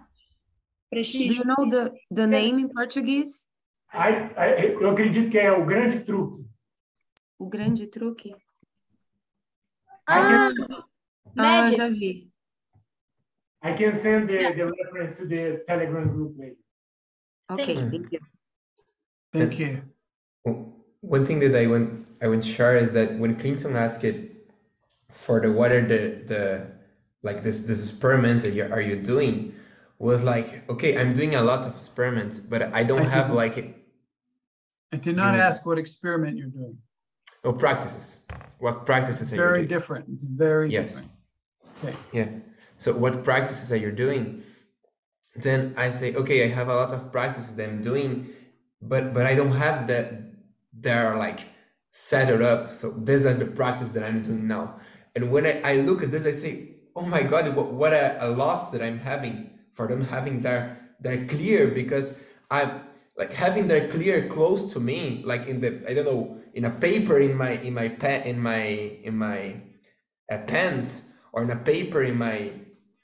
[0.92, 3.48] Do you know the, the name in Portuguese?
[3.92, 6.46] I, I, eu acredito que é o grande truque.
[7.40, 8.36] O grande truque?
[10.08, 10.52] Ah,
[11.38, 12.30] Ah, já vi.
[13.64, 14.56] I can send the, yes.
[14.56, 16.56] the reference to the Telegram group later.
[17.52, 18.20] Okay, thank you.
[19.34, 19.95] Thank you.
[21.02, 24.32] One thing that I want I want to share is that when Clinton asked it
[25.12, 26.68] for the what are the the
[27.24, 29.54] like this this experiments that you are you doing
[30.00, 33.58] was like okay I'm doing a lot of experiments but I don't I have like
[33.58, 33.76] it
[34.96, 36.78] I did not ask what experiment you're doing.
[37.44, 38.18] Oh, practices.
[38.60, 40.06] What practices are very different.
[40.14, 40.88] It's very yes.
[40.88, 41.12] different.
[41.84, 41.96] Okay.
[42.14, 42.30] Yeah.
[42.78, 44.42] So what practices are you doing?
[45.36, 48.30] Then I say, okay, I have a lot of practices that I'm doing,
[48.82, 50.25] but but I don't have that
[50.82, 51.48] they're like
[51.92, 52.72] set it up.
[52.72, 54.80] So these are the practice that I'm doing now.
[55.16, 58.18] And when I, I look at this, I say, oh my God, what, what a,
[58.26, 62.14] a loss that I'm having for them having their their clear because
[62.52, 62.72] I'm
[63.18, 66.70] like having their clear close to me, like in the I don't know in a
[66.70, 68.60] paper in my in my pen in my
[69.04, 69.58] in my
[70.32, 71.02] uh, pens
[71.34, 72.54] or in a paper in my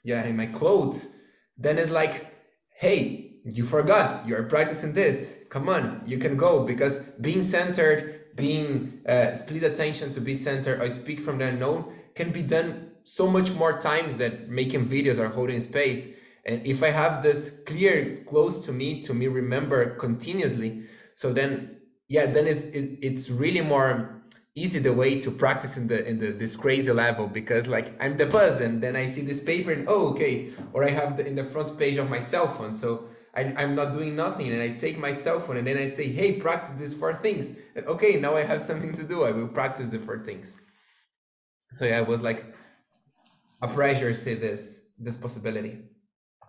[0.04, 1.08] yeah in my clothes
[1.56, 2.26] then it's like
[2.70, 9.02] hey you forgot you're practicing this come on you can go because being centered being
[9.06, 13.26] uh, split attention to be centered or speak from the unknown can be done so
[13.26, 16.08] much more times than making videos or holding space.
[16.46, 20.84] And if i have this clear close to me to me remember continuously
[21.14, 21.76] so then
[22.08, 24.22] yeah then it's it, it's really more
[24.54, 28.16] easy the way to practice in the in the this crazy level because like I'm
[28.16, 31.26] the buzz and then I see this paper and oh okay or I have the,
[31.26, 32.72] in the front page of my cell phone.
[32.72, 35.86] So I, I'm not doing nothing and I take my cell phone and then I
[35.86, 37.52] say hey practice these four things.
[37.76, 39.22] And okay now I have something to do.
[39.24, 40.54] I will practice the four things.
[41.72, 42.54] So yeah it was like
[43.62, 45.78] a pressure see this this possibility.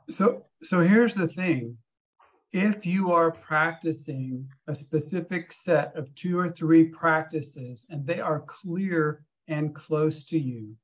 [0.09, 1.77] So so here's the thing.
[2.51, 8.41] If you are practicing a specific set of two or three practices and they are
[8.41, 10.75] clear and close to you,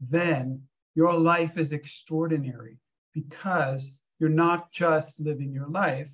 [0.00, 0.62] then
[0.96, 2.78] Your life is extraordinary
[3.12, 6.10] because you're not just living your life,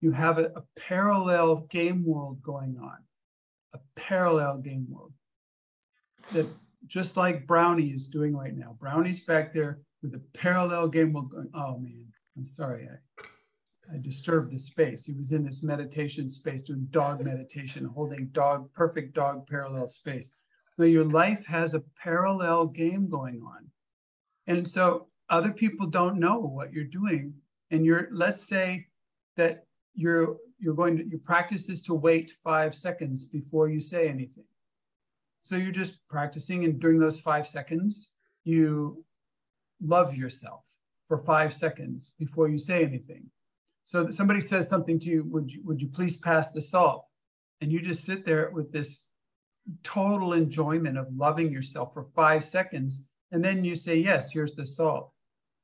[0.00, 2.98] you have a, a parallel game world going on,
[3.72, 5.12] a parallel game world
[6.32, 6.46] that
[6.86, 8.76] just like Brownie is doing right now.
[8.78, 11.50] Brownie's back there with a parallel game world going.
[11.54, 15.04] Oh man, I'm sorry, I, I disturbed the space.
[15.04, 20.36] He was in this meditation space doing dog meditation, holding dog, perfect dog parallel space.
[20.76, 23.70] Now your life has a parallel game going on.
[24.46, 27.34] And so other people don't know what you're doing.
[27.70, 28.86] And you're, let's say
[29.36, 34.08] that you're you're going to your practice is to wait five seconds before you say
[34.08, 34.44] anything.
[35.42, 38.14] So you're just practicing, and during those five seconds,
[38.44, 39.04] you
[39.82, 40.62] love yourself
[41.06, 43.28] for five seconds before you say anything.
[43.84, 47.06] So somebody says something to you, would you would you please pass the salt?
[47.60, 49.06] And you just sit there with this
[49.82, 53.06] total enjoyment of loving yourself for five seconds.
[53.32, 55.12] And then you say, Yes, here's the salt.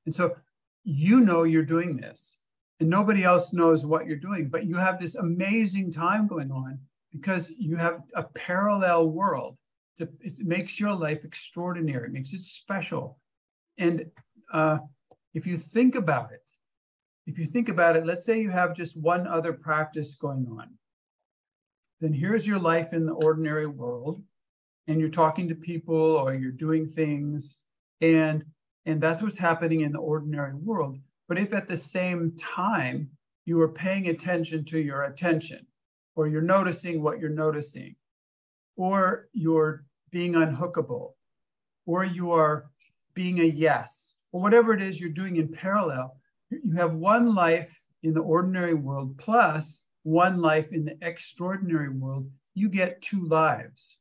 [0.07, 0.37] And so
[0.85, 2.41] you know you're doing this,
[2.81, 6.79] and nobody else knows what you're doing, but you have this amazing time going on
[7.13, 9.57] because you have a parallel world.
[9.99, 13.19] It makes your life extraordinary, it makes it special.
[13.77, 14.07] And
[14.53, 14.79] uh,
[15.35, 16.43] if you think about it,
[17.27, 20.71] if you think about it, let's say you have just one other practice going on
[22.01, 24.23] then here's your life in the ordinary world
[24.89, 27.63] and you're talking to people or you're doing things
[28.01, 28.45] and
[28.87, 33.09] and that's what's happening in the ordinary world but if at the same time
[33.45, 35.67] you are paying attention to your attention
[36.17, 37.95] or you're noticing what you're noticing
[38.77, 41.13] or you're being unhookable
[41.87, 42.71] or you are
[43.15, 46.17] being a yes or whatever it is you're doing in parallel
[46.51, 47.71] you have one life
[48.03, 53.99] in the ordinary world plus one life in the extraordinary world, you get two lives.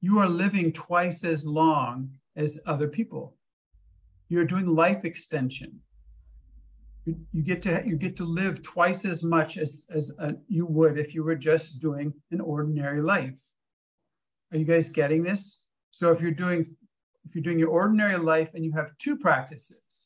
[0.00, 3.36] You are living twice as long as other people.
[4.30, 5.80] You're doing life extension.
[7.04, 10.66] You, you get to you get to live twice as much as as uh, you
[10.66, 13.40] would if you were just doing an ordinary life.
[14.52, 15.64] Are you guys getting this?
[15.90, 16.60] So if you're doing
[17.26, 20.04] if you're doing your ordinary life and you have two practices,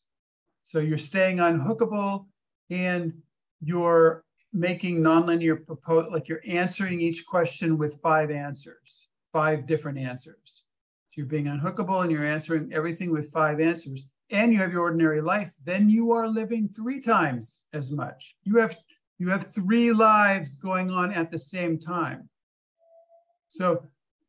[0.63, 2.27] so you're staying unhookable
[2.71, 3.13] and
[3.61, 10.63] you're making nonlinear proposal, like you're answering each question with five answers, five different answers.
[11.11, 14.83] So you're being unhookable and you're answering everything with five answers, and you have your
[14.83, 18.37] ordinary life, then you are living three times as much.
[18.43, 18.77] You have
[19.19, 22.29] you have three lives going on at the same time.
[23.49, 23.87] So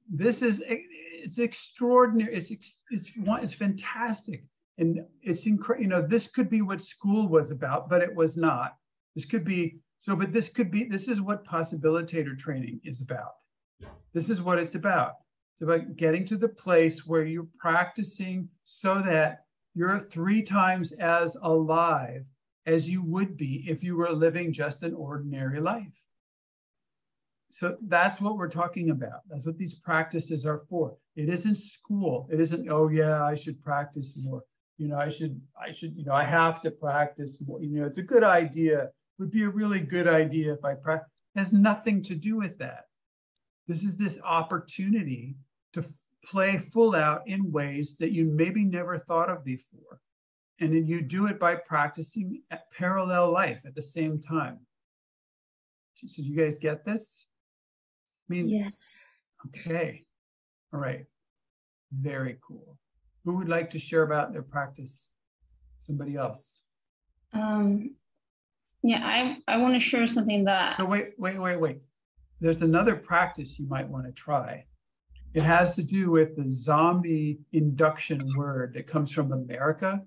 [0.10, 2.36] this is it's extraordinary.
[2.36, 3.12] It's it's
[3.44, 4.46] it's fantastic,
[4.78, 5.84] and it's incredible.
[5.84, 8.76] You know, this could be what school was about, but it was not.
[9.16, 13.32] This could be so, but this could be, this is what possibilitator training is about.
[14.14, 15.14] This is what it's about.
[15.54, 19.45] It's about getting to the place where you're practicing so that
[19.76, 22.24] you're three times as alive
[22.66, 26.02] as you would be if you were living just an ordinary life.
[27.52, 29.22] So that's what we're talking about.
[29.30, 30.98] That's what these practices are for.
[31.16, 32.28] It isn't school.
[32.32, 34.42] It isn't, oh yeah, I should practice more.
[34.78, 37.62] You know, I should, I should, you know, I have to practice more.
[37.62, 41.10] You know, it's a good idea would be a really good idea if I practice.
[41.36, 42.86] Has nothing to do with that.
[43.68, 45.36] This is this opportunity
[45.74, 45.84] to
[46.24, 50.00] play full out in ways that you maybe never thought of before.
[50.60, 54.60] And then you do it by practicing at parallel life at the same time.
[56.06, 57.26] So, you guys get this?
[58.30, 58.98] I mean, yes.
[59.48, 60.04] Okay.
[60.74, 61.06] All right.
[61.92, 62.78] Very cool.
[63.24, 65.10] Who would like to share about their practice?
[65.80, 66.64] Somebody else.
[67.34, 67.96] Um,
[68.84, 70.78] yeah, I, I want to share something that.
[70.78, 71.80] So wait, wait, wait, wait.
[72.40, 74.66] There's another practice you might want to try.
[75.36, 80.02] It has to do with the zombie induction word that comes from America.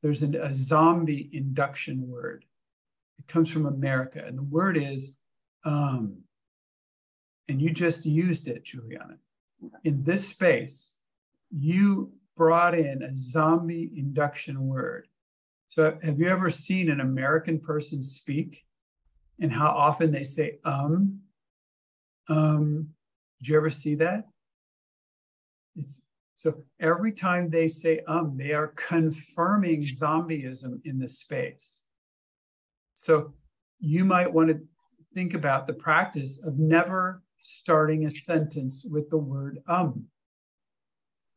[0.00, 2.46] There's an, a zombie induction word.
[3.18, 5.18] It comes from America, and the word is
[5.66, 6.16] um.
[7.48, 9.18] And you just used it, Juliana.
[9.84, 10.92] In this space,
[11.50, 15.06] you brought in a zombie induction word.
[15.68, 18.64] So, have you ever seen an American person speak
[19.38, 21.20] and how often they say um?
[22.30, 22.88] Um,
[23.38, 24.31] did you ever see that?
[25.76, 26.02] It's,
[26.34, 31.84] so every time they say um, they are confirming zombieism in the space.
[32.94, 33.32] So
[33.78, 34.60] you might want to
[35.14, 40.04] think about the practice of never starting a sentence with the word um.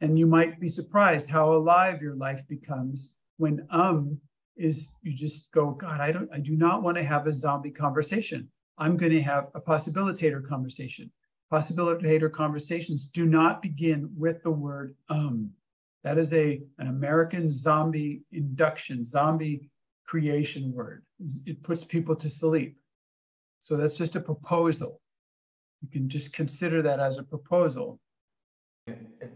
[0.02, 4.20] And you might be surprised how alive your life becomes when um
[4.58, 7.72] is you just go, God, I don't, I do not want to have a zombie
[7.72, 8.50] conversation.
[8.78, 11.12] I'm going to have a possibilitator conversation.
[11.52, 15.52] Possibilitator conversations do not begin with the word um.
[16.04, 19.70] That is a an American zombie induction, zombie
[20.06, 21.04] creation word.
[21.46, 22.78] It puts people to sleep.
[23.60, 25.02] So that's just a proposal.
[25.82, 28.00] You can just consider that as a proposal.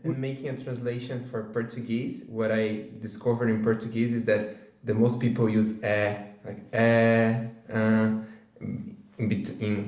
[0.03, 5.49] Making a translation for Portuguese, what I discovered in Portuguese is that the most people
[5.49, 8.11] use eh, like eh, uh,
[8.59, 8.97] in,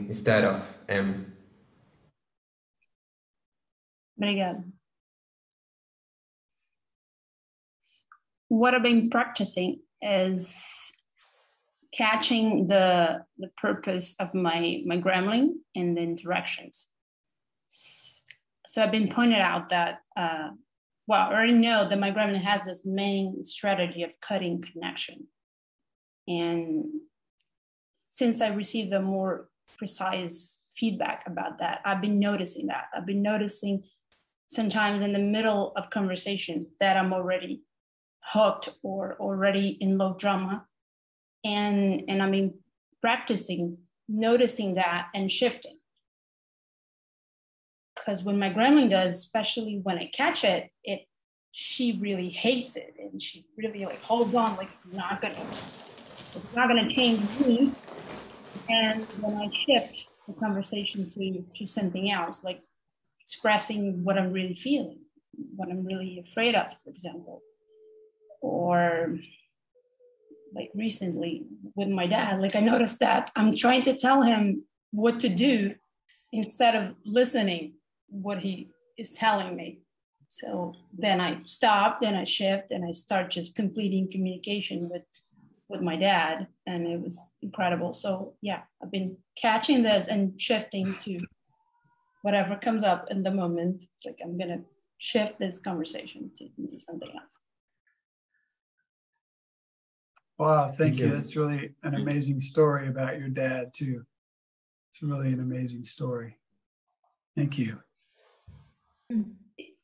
[0.10, 1.31] instead of m.
[4.22, 4.64] Obrigada.
[8.50, 10.92] What I've been practicing is
[11.94, 16.90] catching the the purpose of my my gremlin in the interactions.
[18.68, 20.50] So I've been pointed out that uh,
[21.08, 25.28] well, I already know that my gremlin has this main strategy of cutting connection,
[26.28, 26.86] and
[28.12, 32.86] since I received a more precise feedback about that, I've been noticing that.
[32.94, 33.84] I've been noticing
[34.52, 37.62] sometimes in the middle of conversations that I'm already
[38.22, 40.66] hooked or already in low drama.
[41.44, 42.54] And and i mean
[43.02, 43.78] practicing
[44.08, 45.78] noticing that and shifting.
[47.96, 51.08] Because when my gremlin does especially when i catch it it
[51.54, 52.94] she really hates it.
[53.00, 55.46] And she really like holds on like not gonna
[56.36, 57.72] it's not gonna change me.
[58.70, 62.62] And when i shift the conversation to to something else like
[63.32, 65.00] expressing what i'm really feeling
[65.56, 67.42] what i'm really afraid of for example.
[68.42, 69.18] Or
[70.54, 75.20] like recently with my dad like i noticed that i'm trying to tell him what
[75.22, 75.74] to do
[76.34, 77.74] instead of listening
[78.10, 79.80] what he is telling me.
[80.28, 85.04] So then i stop then i shift and i start just completing communication with
[85.70, 87.94] with my dad and it was incredible.
[87.94, 91.20] So yeah i've been catching this and shifting to
[92.22, 94.62] whatever comes up in the moment it's like i'm gonna
[94.98, 97.40] shift this conversation to, into something else
[100.42, 101.06] Wow, thank, thank you.
[101.06, 101.12] you.
[101.12, 104.04] That's really an amazing story about your dad, too.
[104.90, 106.36] It's really an amazing story.
[107.38, 107.78] Thank you.
[109.14, 109.34] Mm,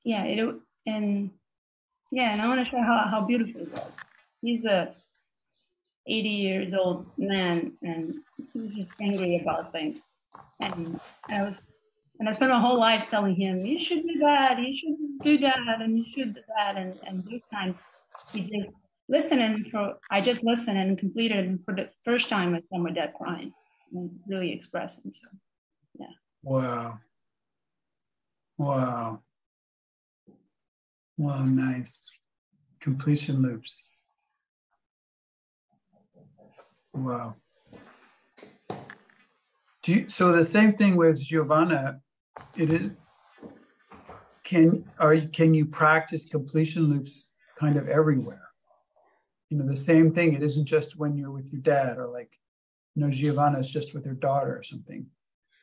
[0.03, 0.55] yeah, it,
[0.87, 1.29] and
[2.11, 3.91] yeah, and I want to show how, how beautiful it was.
[4.41, 4.95] He's a
[6.07, 8.15] 80 years old man, and
[8.51, 9.99] he's just angry about things.
[10.59, 11.55] And I was,
[12.19, 14.59] and I spent my whole life telling him, "You should do that.
[14.59, 17.77] You should do that, and you should do that." And and this time,
[18.33, 18.69] he just
[19.09, 22.91] listening for I just listened and completed and for the first time I saw my
[22.91, 23.53] dad crying
[23.93, 25.11] and really expressing.
[25.11, 25.27] So
[25.99, 26.07] yeah.
[26.43, 26.99] Wow.
[28.57, 29.21] Wow.
[31.17, 32.11] Wow, nice.
[32.79, 33.91] Completion loops.
[36.93, 37.35] Wow.
[39.85, 42.01] You, so the same thing with Giovanna,
[42.57, 42.91] it is
[44.43, 48.47] can are can you practice completion loops kind of everywhere?
[49.49, 50.33] you know, the same thing.
[50.33, 52.37] It isn't just when you're with your dad or like,
[52.95, 55.05] you know, Giovanna is just with her daughter or something.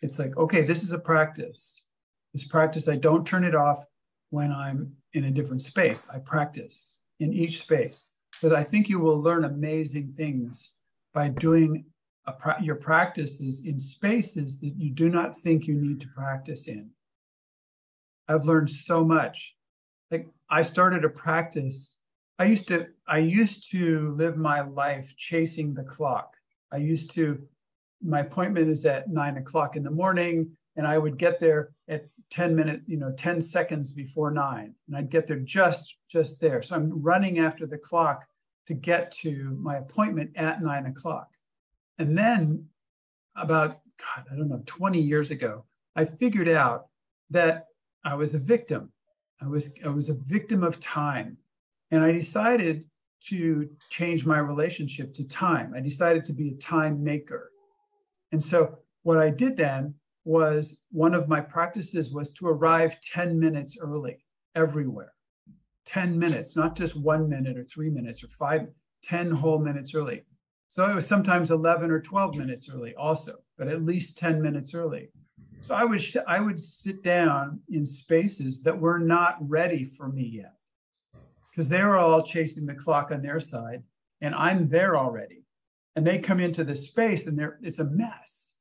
[0.03, 1.85] It's like, okay, this is a practice.
[2.33, 3.85] This practice, I don't turn it off
[4.31, 6.09] when I'm in a different space.
[6.13, 8.11] I practice in each space.
[8.43, 10.77] But I think you will learn amazing things
[11.13, 11.85] by doing
[12.33, 16.91] pra- your practices in spaces that you do not think you need to practice in.
[18.29, 19.55] I've learned so much.
[20.11, 21.99] Like I started a practice
[22.39, 26.35] I used to I used to live my life chasing the clock.
[26.73, 27.41] I used to
[28.03, 32.07] my appointment is at nine o'clock in the morning, and I would get there at
[32.31, 34.75] 10 minutes, you know, 10 seconds before nine.
[34.89, 36.61] And I'd get there just just there.
[36.63, 38.25] So I'm running after the clock
[38.67, 41.29] to get to my appointment at nine o'clock.
[41.99, 42.67] And then
[43.37, 45.65] about God, I don't know, 20 years ago,
[45.97, 46.89] I figured out
[47.31, 47.67] that
[48.05, 48.91] I was a victim.
[49.41, 51.37] I was I was a victim of time
[51.91, 52.85] and I decided
[53.29, 55.73] to change my relationship to time.
[55.75, 57.51] I decided to be a time maker.
[58.33, 63.39] And so what I did then was one of my practices was to arrive 10
[63.39, 64.19] minutes early
[64.55, 65.13] everywhere.
[65.87, 68.67] 10 minutes, not just one minute or three minutes or five,
[69.03, 70.23] 10 whole minutes early.
[70.75, 74.75] So it was sometimes 11 or 12 minutes early also, but at least 10 minutes
[74.75, 75.09] early.
[75.63, 80.25] So I would, I would sit down in spaces that were not ready for me
[80.25, 80.55] yet
[81.49, 83.85] because they were all chasing the clock on their side
[84.21, 85.45] and I'm there already.
[85.95, 88.55] And they come into the space and it's a mess.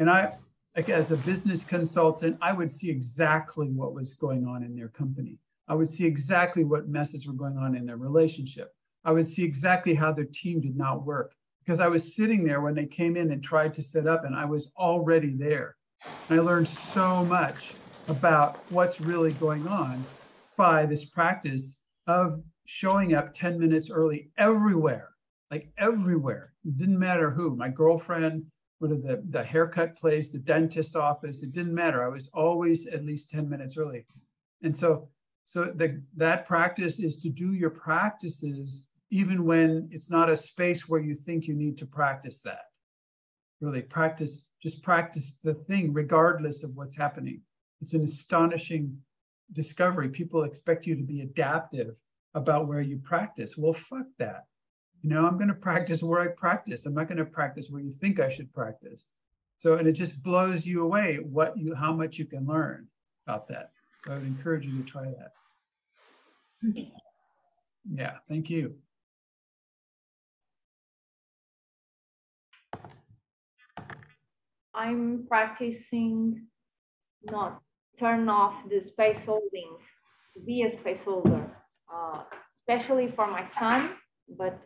[0.00, 0.32] And I
[0.74, 4.88] like as a business consultant, I would see exactly what was going on in their
[4.88, 5.38] company.
[5.68, 8.74] I would see exactly what messes were going on in their relationship.
[9.04, 11.36] I would see exactly how their team did not work
[11.70, 14.34] because I was sitting there when they came in and tried to set up and
[14.34, 15.76] I was already there.
[16.28, 17.74] And I learned so much
[18.08, 20.04] about what's really going on
[20.56, 25.10] by this practice of showing up 10 minutes early everywhere,
[25.52, 26.54] like everywhere.
[26.64, 28.46] It didn't matter who, my girlfriend,
[28.80, 32.04] what the, the haircut place, the dentist office, it didn't matter.
[32.04, 34.04] I was always at least 10 minutes early.
[34.64, 35.08] And so,
[35.46, 40.88] so the, that practice is to do your practices even when it's not a space
[40.88, 42.62] where you think you need to practice that.
[43.60, 47.42] Really practice, just practice the thing regardless of what's happening.
[47.82, 48.96] It's an astonishing
[49.52, 50.08] discovery.
[50.08, 51.94] People expect you to be adaptive
[52.34, 53.56] about where you practice.
[53.56, 54.46] Well, fuck that.
[55.02, 56.86] You know, I'm going to practice where I practice.
[56.86, 59.12] I'm not going to practice where you think I should practice.
[59.56, 62.86] So, and it just blows you away what you, how much you can learn
[63.26, 63.72] about that.
[63.98, 65.32] So I would encourage you to try that.
[67.90, 68.76] Yeah, thank you.
[74.74, 76.46] I'm practicing
[77.24, 77.60] not
[77.98, 79.76] turn off the space holding,
[80.46, 81.50] be a space holder,
[81.92, 82.22] uh,
[82.60, 83.90] especially for my son,
[84.38, 84.58] but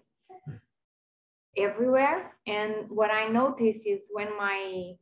[1.56, 2.32] everywhere.
[2.46, 4.92] And what I notice is when my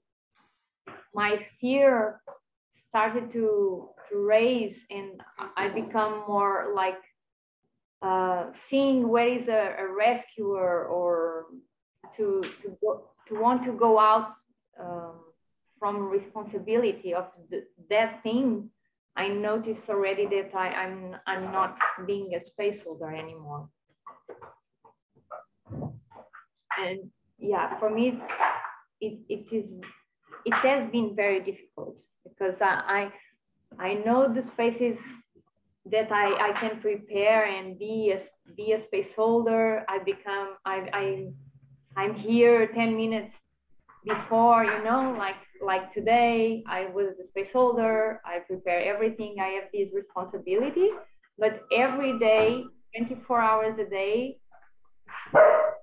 [1.14, 2.20] my fear
[2.88, 5.20] started to, to raise and
[5.56, 6.98] I become more like
[8.02, 11.46] uh, seeing where is a, a rescuer or
[12.16, 14.32] to, to, go, to want to go out
[14.80, 15.20] um,
[15.78, 18.70] from responsibility of the, that thing,
[19.16, 23.68] I noticed already that I, I'm I'm not being a space holder anymore.
[26.78, 28.18] And yeah, for me,
[29.00, 29.66] it, it is
[30.46, 33.10] it has been very difficult because I
[33.78, 34.96] I, I know the spaces
[35.90, 38.22] that I, I can prepare and be a
[38.56, 39.84] be a space holder.
[39.88, 41.26] I become I I
[41.96, 43.34] I'm here 10 minutes
[44.04, 48.20] before, you know, like like today, I was the space holder.
[48.24, 49.36] I prepare everything.
[49.40, 50.88] I have this responsibility,
[51.38, 52.64] but every day,
[52.96, 54.38] 24 hours a day,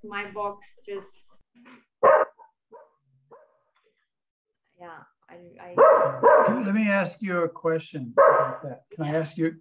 [0.03, 1.05] my box just
[4.79, 4.99] yeah.
[5.29, 6.61] I, I...
[6.65, 8.81] Let me ask you a question about that.
[8.93, 9.55] Can I ask you?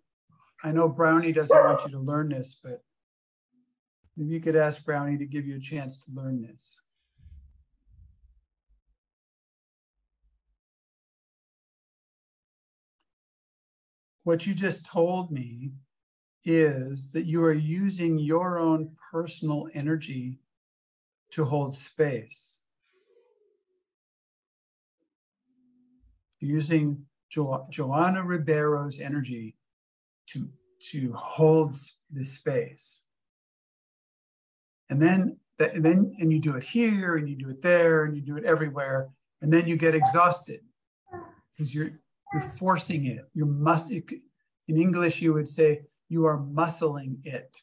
[0.64, 2.82] I know Brownie doesn't want you to learn this, but
[4.16, 6.80] maybe you could ask Brownie to give you a chance to learn this.
[14.28, 15.70] What you just told me
[16.44, 20.38] is that you are using your own personal energy
[21.30, 22.60] to hold space.
[26.40, 29.56] Using jo- Joanna Ribeiro's energy
[30.26, 30.46] to,
[30.90, 31.74] to hold
[32.12, 33.00] the space.
[34.90, 38.14] And then, and then, and you do it here, and you do it there, and
[38.14, 39.08] you do it everywhere,
[39.40, 40.60] and then you get exhausted
[41.56, 41.92] because you're
[42.32, 43.28] you're forcing it.
[43.34, 43.92] You must.
[44.68, 47.56] In English, you would say you are muscling it.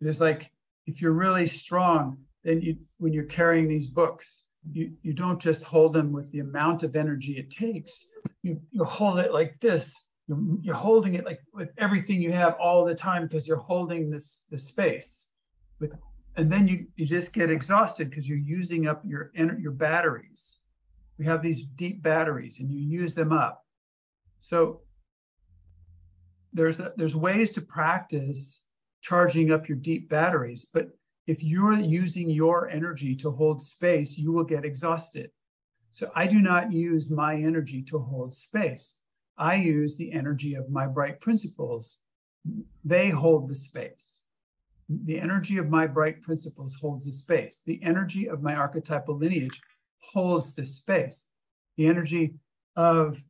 [0.00, 0.50] It is like
[0.86, 5.62] if you're really strong, then you, when you're carrying these books, you, you don't just
[5.62, 8.10] hold them with the amount of energy it takes.
[8.42, 9.94] You, you hold it like this.
[10.26, 14.10] You're, you're holding it like with everything you have all the time because you're holding
[14.10, 15.28] this the space.
[15.80, 15.92] With,
[16.36, 20.60] and then you, you just get exhausted because you're using up your your batteries.
[21.18, 23.64] We have these deep batteries and you use them up.
[24.38, 24.80] So
[26.54, 28.62] there's there's ways to practice
[29.02, 30.88] charging up your deep batteries, but
[31.26, 35.30] if you're using your energy to hold space, you will get exhausted.
[35.90, 39.00] So I do not use my energy to hold space.
[39.38, 41.98] I use the energy of my bright principles.
[42.84, 44.24] They hold the space.
[44.88, 47.62] The energy of my bright principles holds the space.
[47.64, 49.60] The energy of my archetypal lineage
[50.00, 51.26] holds the space.
[51.76, 52.34] The energy
[52.76, 53.22] of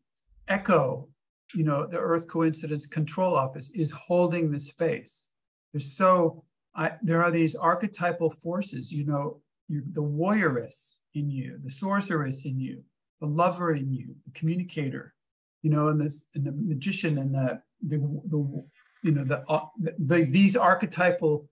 [0.48, 1.08] echo,
[1.54, 5.28] you know, the Earth Coincidence Control Office is holding the space.
[5.72, 6.44] There's so,
[6.76, 12.58] I, there are these archetypal forces, you know, the warrioress in you, the sorceress in
[12.58, 12.82] you,
[13.20, 15.14] the lover in you, the communicator,
[15.62, 17.98] you know, and, this, and the magician and the, the,
[18.28, 18.64] the
[19.02, 19.66] you know, the, uh,
[19.98, 21.48] the, these archetypal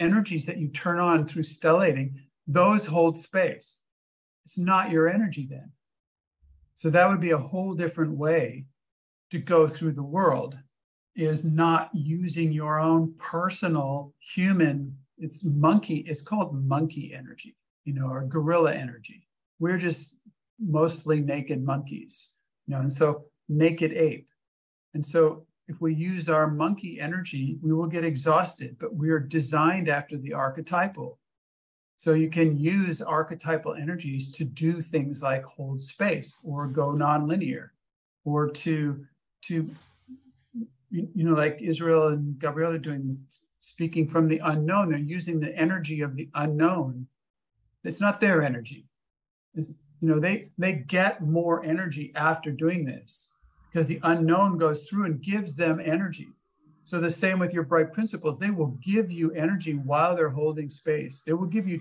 [0.00, 3.80] energies that you turn on through stellating, those hold space.
[4.44, 5.70] It's not your energy then.
[6.74, 8.66] So that would be a whole different way
[9.34, 10.56] to go through the world
[11.16, 18.06] is not using your own personal human it's monkey it's called monkey energy you know
[18.06, 19.26] or gorilla energy.
[19.58, 20.14] We're just
[20.60, 22.34] mostly naked monkeys
[22.66, 24.28] you know and so naked ape.
[24.94, 29.18] And so if we use our monkey energy we will get exhausted but we are
[29.18, 31.18] designed after the archetypal.
[31.96, 37.70] So you can use archetypal energies to do things like hold space or go nonlinear
[38.24, 39.04] or to
[39.48, 39.70] to
[40.90, 43.18] you, know, like Israel and Gabriela are doing,
[43.58, 44.90] speaking from the unknown.
[44.90, 47.06] They're using the energy of the unknown.
[47.82, 48.86] It's not their energy.
[49.54, 49.68] It's,
[50.00, 53.34] you know, they they get more energy after doing this
[53.70, 56.28] because the unknown goes through and gives them energy.
[56.84, 60.70] So the same with your bright principles, they will give you energy while they're holding
[60.70, 61.22] space.
[61.22, 61.80] They will give you,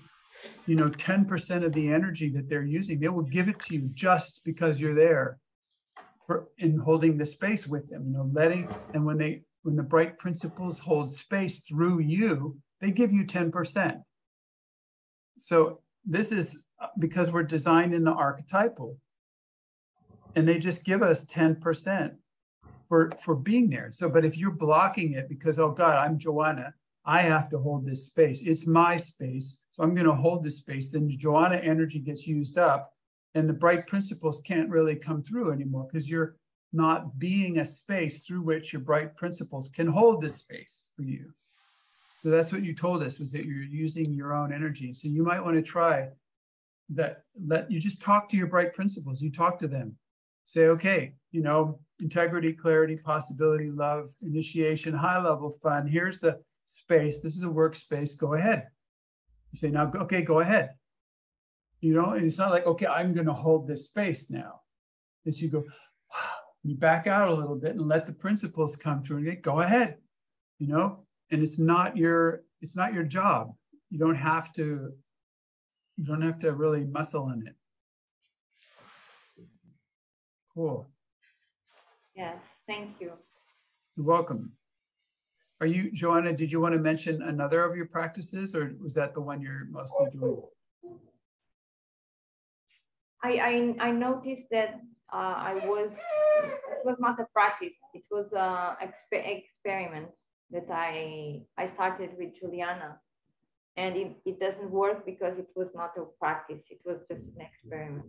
[0.66, 3.00] you know, 10% of the energy that they're using.
[3.00, 5.40] They will give it to you just because you're there
[6.26, 9.84] for in holding the space with them, you know, letting and when they when the
[9.84, 14.02] bright principles hold space through you, they give you 10%.
[15.38, 18.98] So this is uh, because we're designed in the archetypal.
[20.36, 22.16] And they just give us 10%
[22.90, 23.92] for, for being there.
[23.92, 26.74] So, but if you're blocking it because, oh God, I'm Joanna,
[27.06, 28.42] I have to hold this space.
[28.42, 29.62] It's my space.
[29.72, 30.92] So I'm going to hold this space.
[30.92, 32.93] Then Joanna energy gets used up
[33.36, 36.36] and the bright principles can't really come through anymore because you're
[36.72, 41.32] not being a space through which your bright principles can hold this space for you.
[42.16, 44.94] So that's what you told us was that you're using your own energy.
[44.94, 46.10] So you might want to try
[46.90, 47.24] that.
[47.46, 49.22] Let you just talk to your bright principles.
[49.22, 49.96] You talk to them.
[50.46, 55.88] Say, okay, you know, integrity, clarity, possibility, love, initiation, high level fun.
[55.88, 57.22] Here's the space.
[57.22, 58.18] This is a workspace.
[58.18, 58.68] Go ahead.
[59.52, 60.72] You say, now, okay, go ahead.
[61.84, 64.62] You know, and it's not like, okay, I'm going to hold this space now.
[65.28, 69.04] As you go, wow, you back out a little bit and let the principles come
[69.04, 69.98] through and get, go ahead.
[70.60, 71.00] You know,
[71.32, 73.54] and it's not your it's not your job.
[73.90, 74.94] You don't have to
[75.98, 77.56] you don't have to really muscle in it.
[80.54, 80.88] Cool.
[82.16, 83.12] Yes, thank you.
[83.98, 84.54] You're welcome.
[85.60, 89.14] Are you, Joanna, did you want to mention another of your practices or was that
[89.14, 90.24] the one you're mostly doing?
[90.24, 90.53] Oh,
[93.24, 94.82] I, I, I noticed that
[95.12, 95.90] uh, I was,
[96.44, 100.10] it was not a practice, it was an exper experiment
[100.52, 103.00] that I, I started with Juliana.
[103.76, 107.42] And it, it doesn't work because it was not a practice, it was just an
[107.42, 108.06] experiment.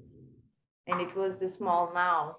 [0.87, 2.37] And it was the small now.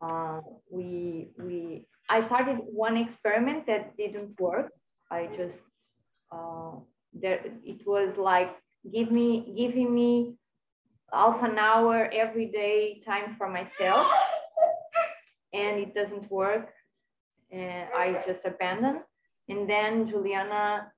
[0.00, 0.40] Uh,
[0.70, 4.70] we, we, I started one experiment that didn't work.
[5.10, 5.58] I just,
[6.30, 6.72] uh,
[7.14, 8.50] there, it was like
[8.92, 10.34] give me, giving me
[11.12, 14.06] half an hour every day time for myself
[15.52, 16.70] and it doesn't work
[17.50, 19.00] and I just abandoned.
[19.48, 20.90] And then Juliana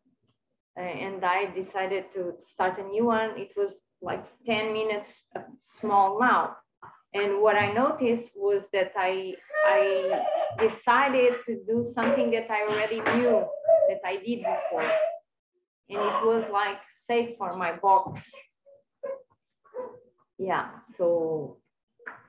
[0.78, 3.30] uh, and I decided to start a new one.
[3.36, 5.10] It was like 10 minutes
[5.80, 6.56] small now.
[7.12, 9.34] And what I noticed was that I,
[9.66, 10.22] I
[10.60, 13.46] decided to do something that I already knew
[13.88, 14.90] that I did before.
[15.90, 18.20] And it was like safe for my box
[20.38, 21.58] yeah so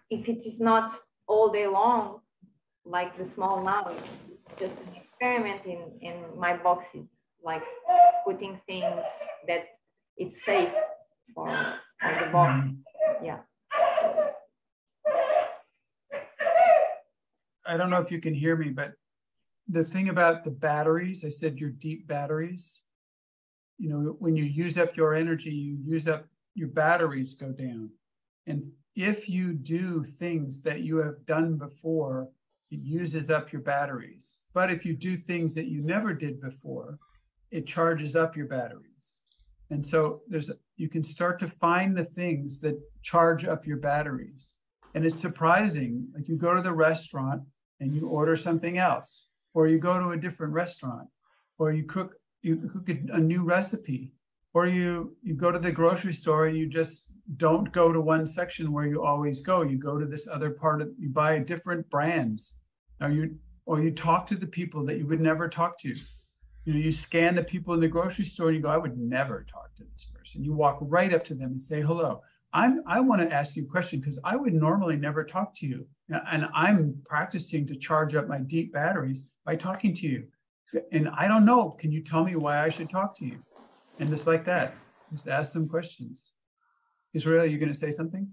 [0.10, 2.20] if it is not all day long
[2.86, 3.92] like the small now
[4.60, 7.08] just an experiment in in my boxes
[7.44, 7.64] like
[8.26, 9.04] putting things
[9.48, 9.66] that
[10.18, 10.70] it's safe
[11.34, 11.48] for,
[12.00, 13.26] for the box mm-hmm.
[13.26, 13.40] yeah
[17.66, 18.94] I don't know if you can hear me, but
[19.68, 22.82] the thing about the batteries, I said your deep batteries,
[23.78, 27.90] you know, when you use up your energy, you use up your batteries go down.
[28.48, 32.30] And if you do things that you have done before,
[32.72, 34.42] it uses up your batteries.
[34.54, 36.98] But if you do things that you never did before,
[37.52, 39.22] it charges up your batteries.
[39.70, 44.56] And so there's you can start to find the things that charge up your batteries.
[44.94, 46.08] And it's surprising.
[46.14, 47.42] Like you go to the restaurant
[47.80, 51.08] and you order something else, or you go to a different restaurant,
[51.58, 54.15] or you cook you cook a new recipe
[54.56, 58.26] or you you go to the grocery store and you just don't go to one
[58.26, 59.62] section where you always go.
[59.64, 62.60] You go to this other part of you buy different brands.
[63.02, 65.90] Or you or you talk to the people that you would never talk to.
[66.64, 68.98] You know you scan the people in the grocery store and you go i would
[68.98, 70.44] never talk to this person.
[70.44, 72.22] You walk right up to them and say hello
[72.54, 75.68] i'm i want to ask you a question because i would normally never talk to
[75.68, 75.86] you
[76.32, 80.24] and i'm practicing to charge up my deep batteries by talking to you.
[80.92, 81.72] And i don't know.
[81.72, 83.38] Can you tell me why i should talk to you
[84.00, 84.76] and just like that,
[85.12, 86.32] just ask them questions.
[87.14, 88.28] Israel, are you going to say something?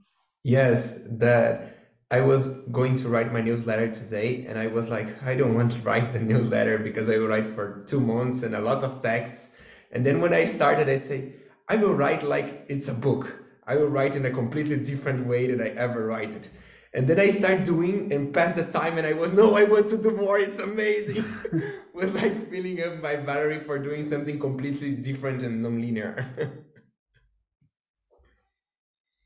[0.44, 1.78] Yes, that
[2.10, 5.72] I was going to write my newsletter today, and I was like, I don't want
[5.72, 9.02] to write the newsletter because I will write for two months and a lot of
[9.02, 9.48] texts.
[9.92, 11.34] And then when I started, I say,
[11.68, 13.38] I will write like it's a book.
[13.66, 16.50] I will write in a completely different way than I ever write it.
[16.94, 19.88] And then I start doing and pass the time, and I was, no, I want
[19.88, 20.38] to do more.
[20.38, 21.24] It's amazing.
[21.94, 26.26] was like filling up my battery for doing something completely different and non-linear.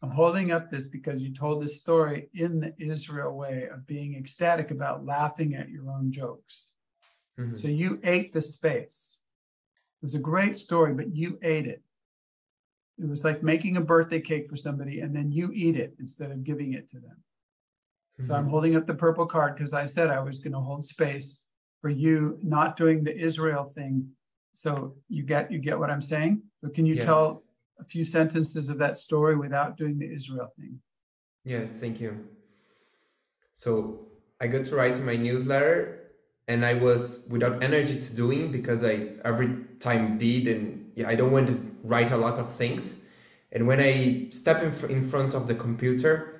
[0.02, 4.14] I'm holding up this because you told this story in the Israel way of being
[4.14, 6.74] ecstatic about laughing at your own jokes.
[7.40, 7.56] Mm-hmm.
[7.56, 9.18] So you ate the space.
[10.00, 11.82] It was a great story, but you ate it.
[12.98, 16.30] It was like making a birthday cake for somebody and then you eat it instead
[16.30, 17.16] of giving it to them.
[18.20, 18.50] So I'm mm-hmm.
[18.50, 21.42] holding up the purple card because I said I was going to hold space
[21.82, 24.08] for you not doing the Israel thing.
[24.54, 26.42] So you get you get what I'm saying?
[26.62, 27.04] So can you yeah.
[27.04, 27.44] tell
[27.78, 30.80] a few sentences of that story without doing the Israel thing?
[31.44, 32.26] Yes, thank you.
[33.52, 34.06] So
[34.40, 36.06] I got to write my newsletter
[36.48, 41.14] and I was without energy to doing because I every time did and yeah, I
[41.14, 42.94] don't want to write a lot of things.
[43.52, 46.35] And when I step in, in front of the computer,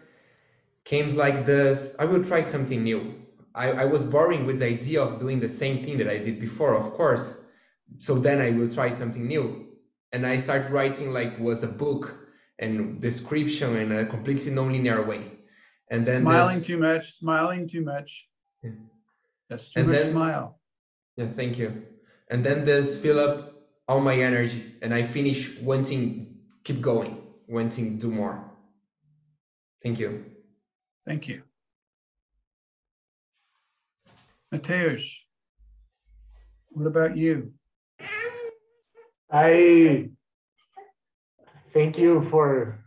[0.86, 3.14] came like this, I will try something new.
[3.54, 6.40] I, I was boring with the idea of doing the same thing that I did
[6.40, 7.34] before, of course.
[7.98, 9.66] So then I will try something new.
[10.12, 12.16] And I start writing like was a book
[12.60, 15.32] and description in a completely non-linear way.
[15.90, 18.28] And then smiling too much, smiling too much.
[18.62, 18.70] Yeah.
[19.50, 20.60] That's too and much then, smile.
[21.16, 21.82] Yeah, thank you.
[22.30, 23.54] And then this fill up
[23.88, 27.18] all my energy and I finish wanting keep going,
[27.48, 28.44] wanting do more.
[29.82, 30.35] Thank you.
[31.06, 31.42] Thank you.
[34.52, 35.04] Mateusz,
[36.70, 37.52] what about you?
[39.30, 40.08] I
[41.72, 42.78] thank you for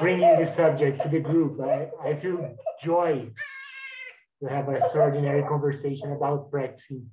[0.00, 1.60] bringing this subject to the group.
[1.60, 3.30] I, I feel joy
[4.42, 7.06] to have an extraordinary conversation about practicing.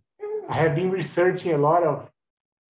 [0.49, 2.07] I have been researching a lot of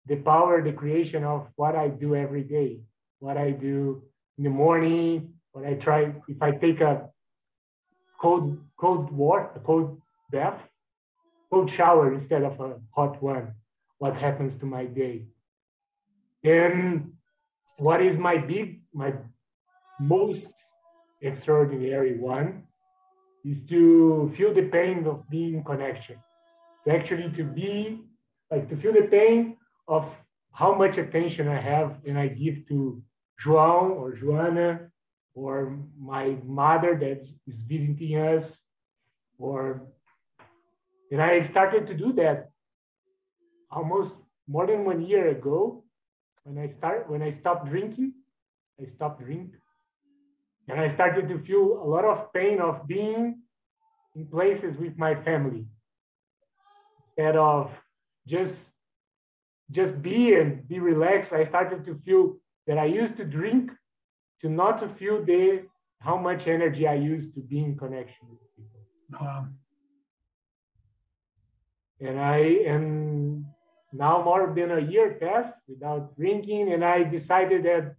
[0.07, 2.79] the power, the creation of what I do every day,
[3.19, 4.03] what I do
[4.37, 7.09] in the morning, what I try, if I take a
[8.21, 10.01] cold, cold water, cold
[10.31, 10.59] bath,
[11.51, 13.53] cold shower instead of a hot one,
[13.97, 15.25] what happens to my day.
[16.43, 17.13] And
[17.77, 19.13] what is my big, my
[19.99, 20.45] most
[21.21, 22.63] extraordinary one
[23.45, 26.17] is to feel the pain of being in connection.
[26.85, 28.01] To actually to be,
[28.51, 30.05] like to feel the pain of
[30.53, 33.01] how much attention I have and I give to
[33.45, 34.89] João or Joana
[35.35, 38.45] or my mother that is visiting us
[39.37, 39.81] or
[41.11, 42.49] and I started to do that
[43.71, 44.13] almost
[44.47, 45.83] more than one year ago
[46.43, 48.13] when I start when I stopped drinking.
[48.79, 49.61] I stopped drinking.
[50.67, 53.41] And I started to feel a lot of pain of being
[54.15, 55.65] in places with my family.
[57.07, 57.71] Instead of
[58.27, 58.53] just
[59.71, 62.37] just be and be relaxed, I started to feel
[62.67, 63.71] that I used to drink
[64.41, 65.63] to not to feel the
[65.99, 68.81] how much energy I use to be in connection with people.
[69.19, 69.47] Wow.
[71.99, 73.45] And I am
[73.91, 77.95] now more than a year passed without drinking, and I decided that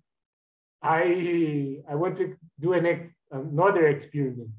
[0.82, 4.50] I I want to do an ex, another experiment.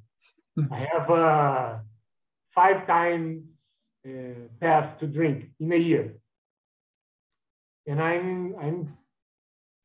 [0.55, 0.71] Hmm.
[0.71, 1.77] I have uh,
[2.53, 3.43] five times
[4.05, 6.13] uh, pass to drink in a year,
[7.87, 8.97] and I'm I'm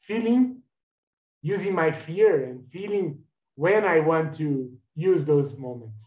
[0.03, 0.56] feeling
[1.55, 3.07] using my fear and feeling
[3.55, 4.49] when I want to
[4.95, 6.01] use those moments,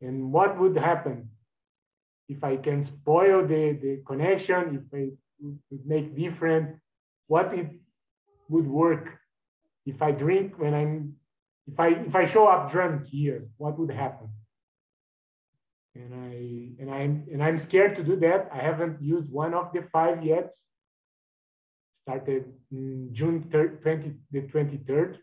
[0.00, 1.28] and what would happen
[2.28, 5.02] if I can spoil the, the connection, if I
[5.40, 6.76] would make different,
[7.26, 7.70] what it
[8.48, 9.04] would work
[9.86, 11.14] if I drink when I'm,
[11.70, 14.28] if I if I show up drunk here, what would happen?
[15.94, 16.34] And I
[16.80, 18.50] and I'm and I'm scared to do that.
[18.52, 20.54] I haven't used one of the five yet.
[22.02, 25.18] Started June 3rd, 20, the 23rd.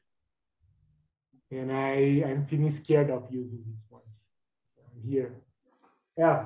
[1.52, 4.06] And I, I'm feeling scared of using these ones.
[5.08, 5.34] Here.
[6.18, 6.46] Yeah,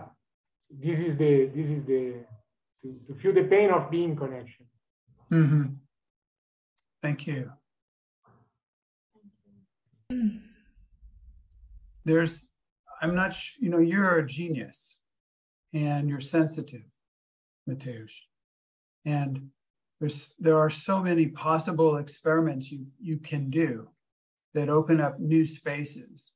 [0.69, 2.15] this is the this is the
[2.81, 4.65] to, to feel the pain of being connection.
[5.31, 5.63] Mm-hmm.
[7.01, 7.51] Thank you.
[12.03, 12.51] There's,
[13.01, 14.99] I'm not, you know, you're a genius
[15.73, 16.83] and you're sensitive,
[17.69, 18.11] Mateusz.
[19.05, 19.49] And
[20.01, 23.87] there's, there are so many possible experiments you, you can do
[24.55, 26.33] that open up new spaces.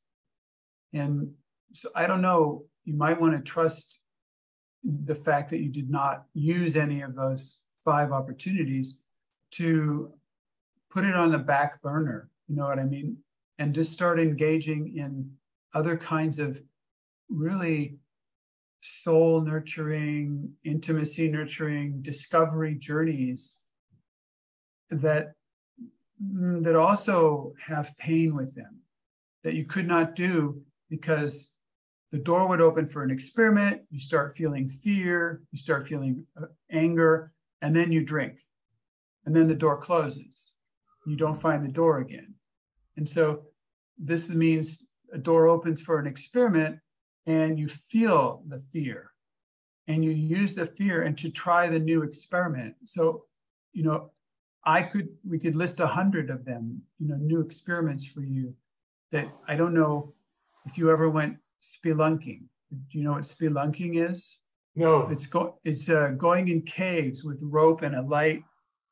[0.93, 1.31] And
[1.73, 4.01] so I don't know, you might want to trust
[4.83, 8.99] the fact that you did not use any of those five opportunities
[9.51, 10.13] to
[10.91, 12.29] put it on the back burner.
[12.47, 13.17] You know what I mean?
[13.57, 15.31] And just start engaging in
[15.73, 16.61] other kinds of
[17.29, 17.97] really
[19.03, 23.57] soul nurturing, intimacy nurturing, discovery journeys
[24.89, 25.33] that
[26.19, 28.79] that also have pain with them
[29.43, 31.53] that you could not do because
[32.11, 33.81] the door would open for an experiment.
[33.91, 38.39] You start feeling fear, you start feeling uh, anger, and then you drink.
[39.25, 40.51] And then the door closes.
[41.05, 42.33] You don't find the door again.
[42.97, 43.43] And so
[43.97, 46.77] this means a door opens for an experiment
[47.25, 49.11] and you feel the fear
[49.87, 52.75] and you use the fear and to try the new experiment.
[52.85, 53.25] So,
[53.73, 54.11] you know,
[54.65, 58.53] I could, we could list a hundred of them, you know, new experiments for you
[59.11, 60.13] that I don't know
[60.65, 62.43] if you ever went spelunking.
[62.71, 64.39] Do you know what spelunking is?
[64.75, 65.07] No.
[65.09, 68.43] It's go, it's uh, going in caves with rope and a light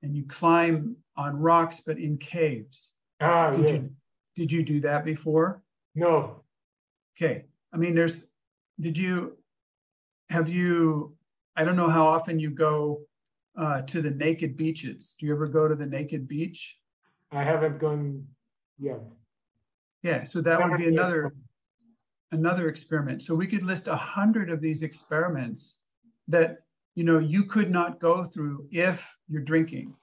[0.03, 2.93] and you climb on rocks, but in caves.
[3.21, 3.75] Ah, Did yeah.
[3.75, 3.89] you,
[4.35, 5.61] did you do that before?
[5.95, 6.43] No.
[7.15, 7.45] Okay.
[7.73, 8.31] I mean, there's,
[8.79, 9.37] did you,
[10.29, 11.15] have you,
[11.55, 13.01] I don't know how often you go
[13.57, 15.15] uh, to the naked beaches.
[15.19, 16.77] Do you ever go to the naked beach?
[17.31, 18.25] I haven't gone
[18.79, 18.99] yet.
[20.01, 20.23] Yeah.
[20.23, 21.33] So that would be another,
[22.31, 23.21] another experiment.
[23.21, 25.81] So we could list a hundred of these experiments
[26.27, 26.59] that,
[26.95, 29.93] you know, you could not go through if you're drinking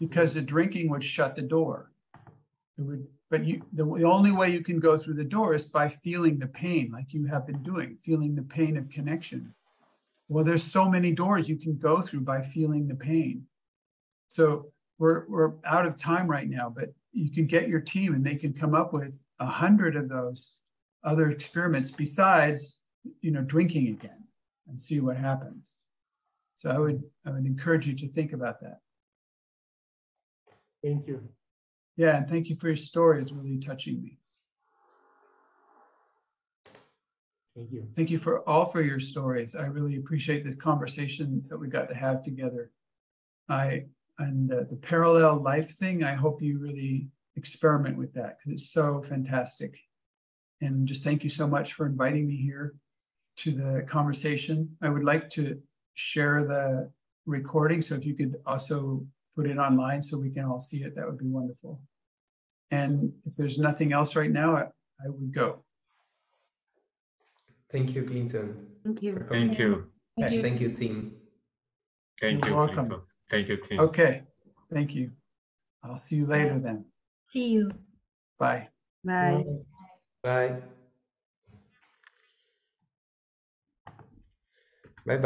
[0.00, 1.92] because the drinking would shut the door.
[2.78, 5.64] It would, but you, the, the only way you can go through the door is
[5.64, 9.54] by feeling the pain like you have been doing, feeling the pain of connection.
[10.28, 13.46] Well, there's so many doors you can go through by feeling the pain.
[14.28, 18.24] So we're, we're out of time right now, but you can get your team and
[18.24, 20.58] they can come up with a hundred of those
[21.04, 22.80] other experiments besides,
[23.20, 24.24] you know, drinking again
[24.68, 25.80] and see what happens.
[26.56, 28.78] So I would, I would encourage you to think about that.
[30.82, 31.28] Thank you.
[31.96, 33.22] Yeah, and thank you for your story.
[33.22, 34.18] It's really touching me.
[37.56, 37.86] Thank you.
[37.94, 39.54] Thank you for all for your stories.
[39.54, 42.72] I really appreciate this conversation that we got to have together.
[43.48, 43.84] I
[44.18, 46.02] and uh, the parallel life thing.
[46.04, 49.78] I hope you really experiment with that because it's so fantastic.
[50.60, 52.74] And just thank you so much for inviting me here
[53.38, 54.76] to the conversation.
[54.82, 55.60] I would like to
[55.94, 56.90] share the
[57.26, 59.04] recording, so if you could also
[59.34, 61.80] put it online so we can all see it, that would be wonderful.
[62.70, 64.62] And if there's nothing else right now, I,
[65.04, 65.64] I would go.
[67.70, 68.66] Thank you, Clinton.
[68.84, 69.26] Thank you.
[69.28, 69.86] Thank you.
[70.18, 70.42] Thank you.
[70.42, 71.12] Thank you, team.
[72.20, 72.56] Thank You're you.
[72.56, 72.86] welcome.
[72.86, 73.00] Clinton.
[73.30, 73.80] Thank you, team.
[73.80, 74.22] Okay,
[74.72, 75.10] thank you.
[75.82, 76.84] I'll see you later then.
[77.24, 77.70] See you.
[78.38, 78.68] Bye.
[79.04, 79.44] Bye.
[80.22, 80.62] Bye.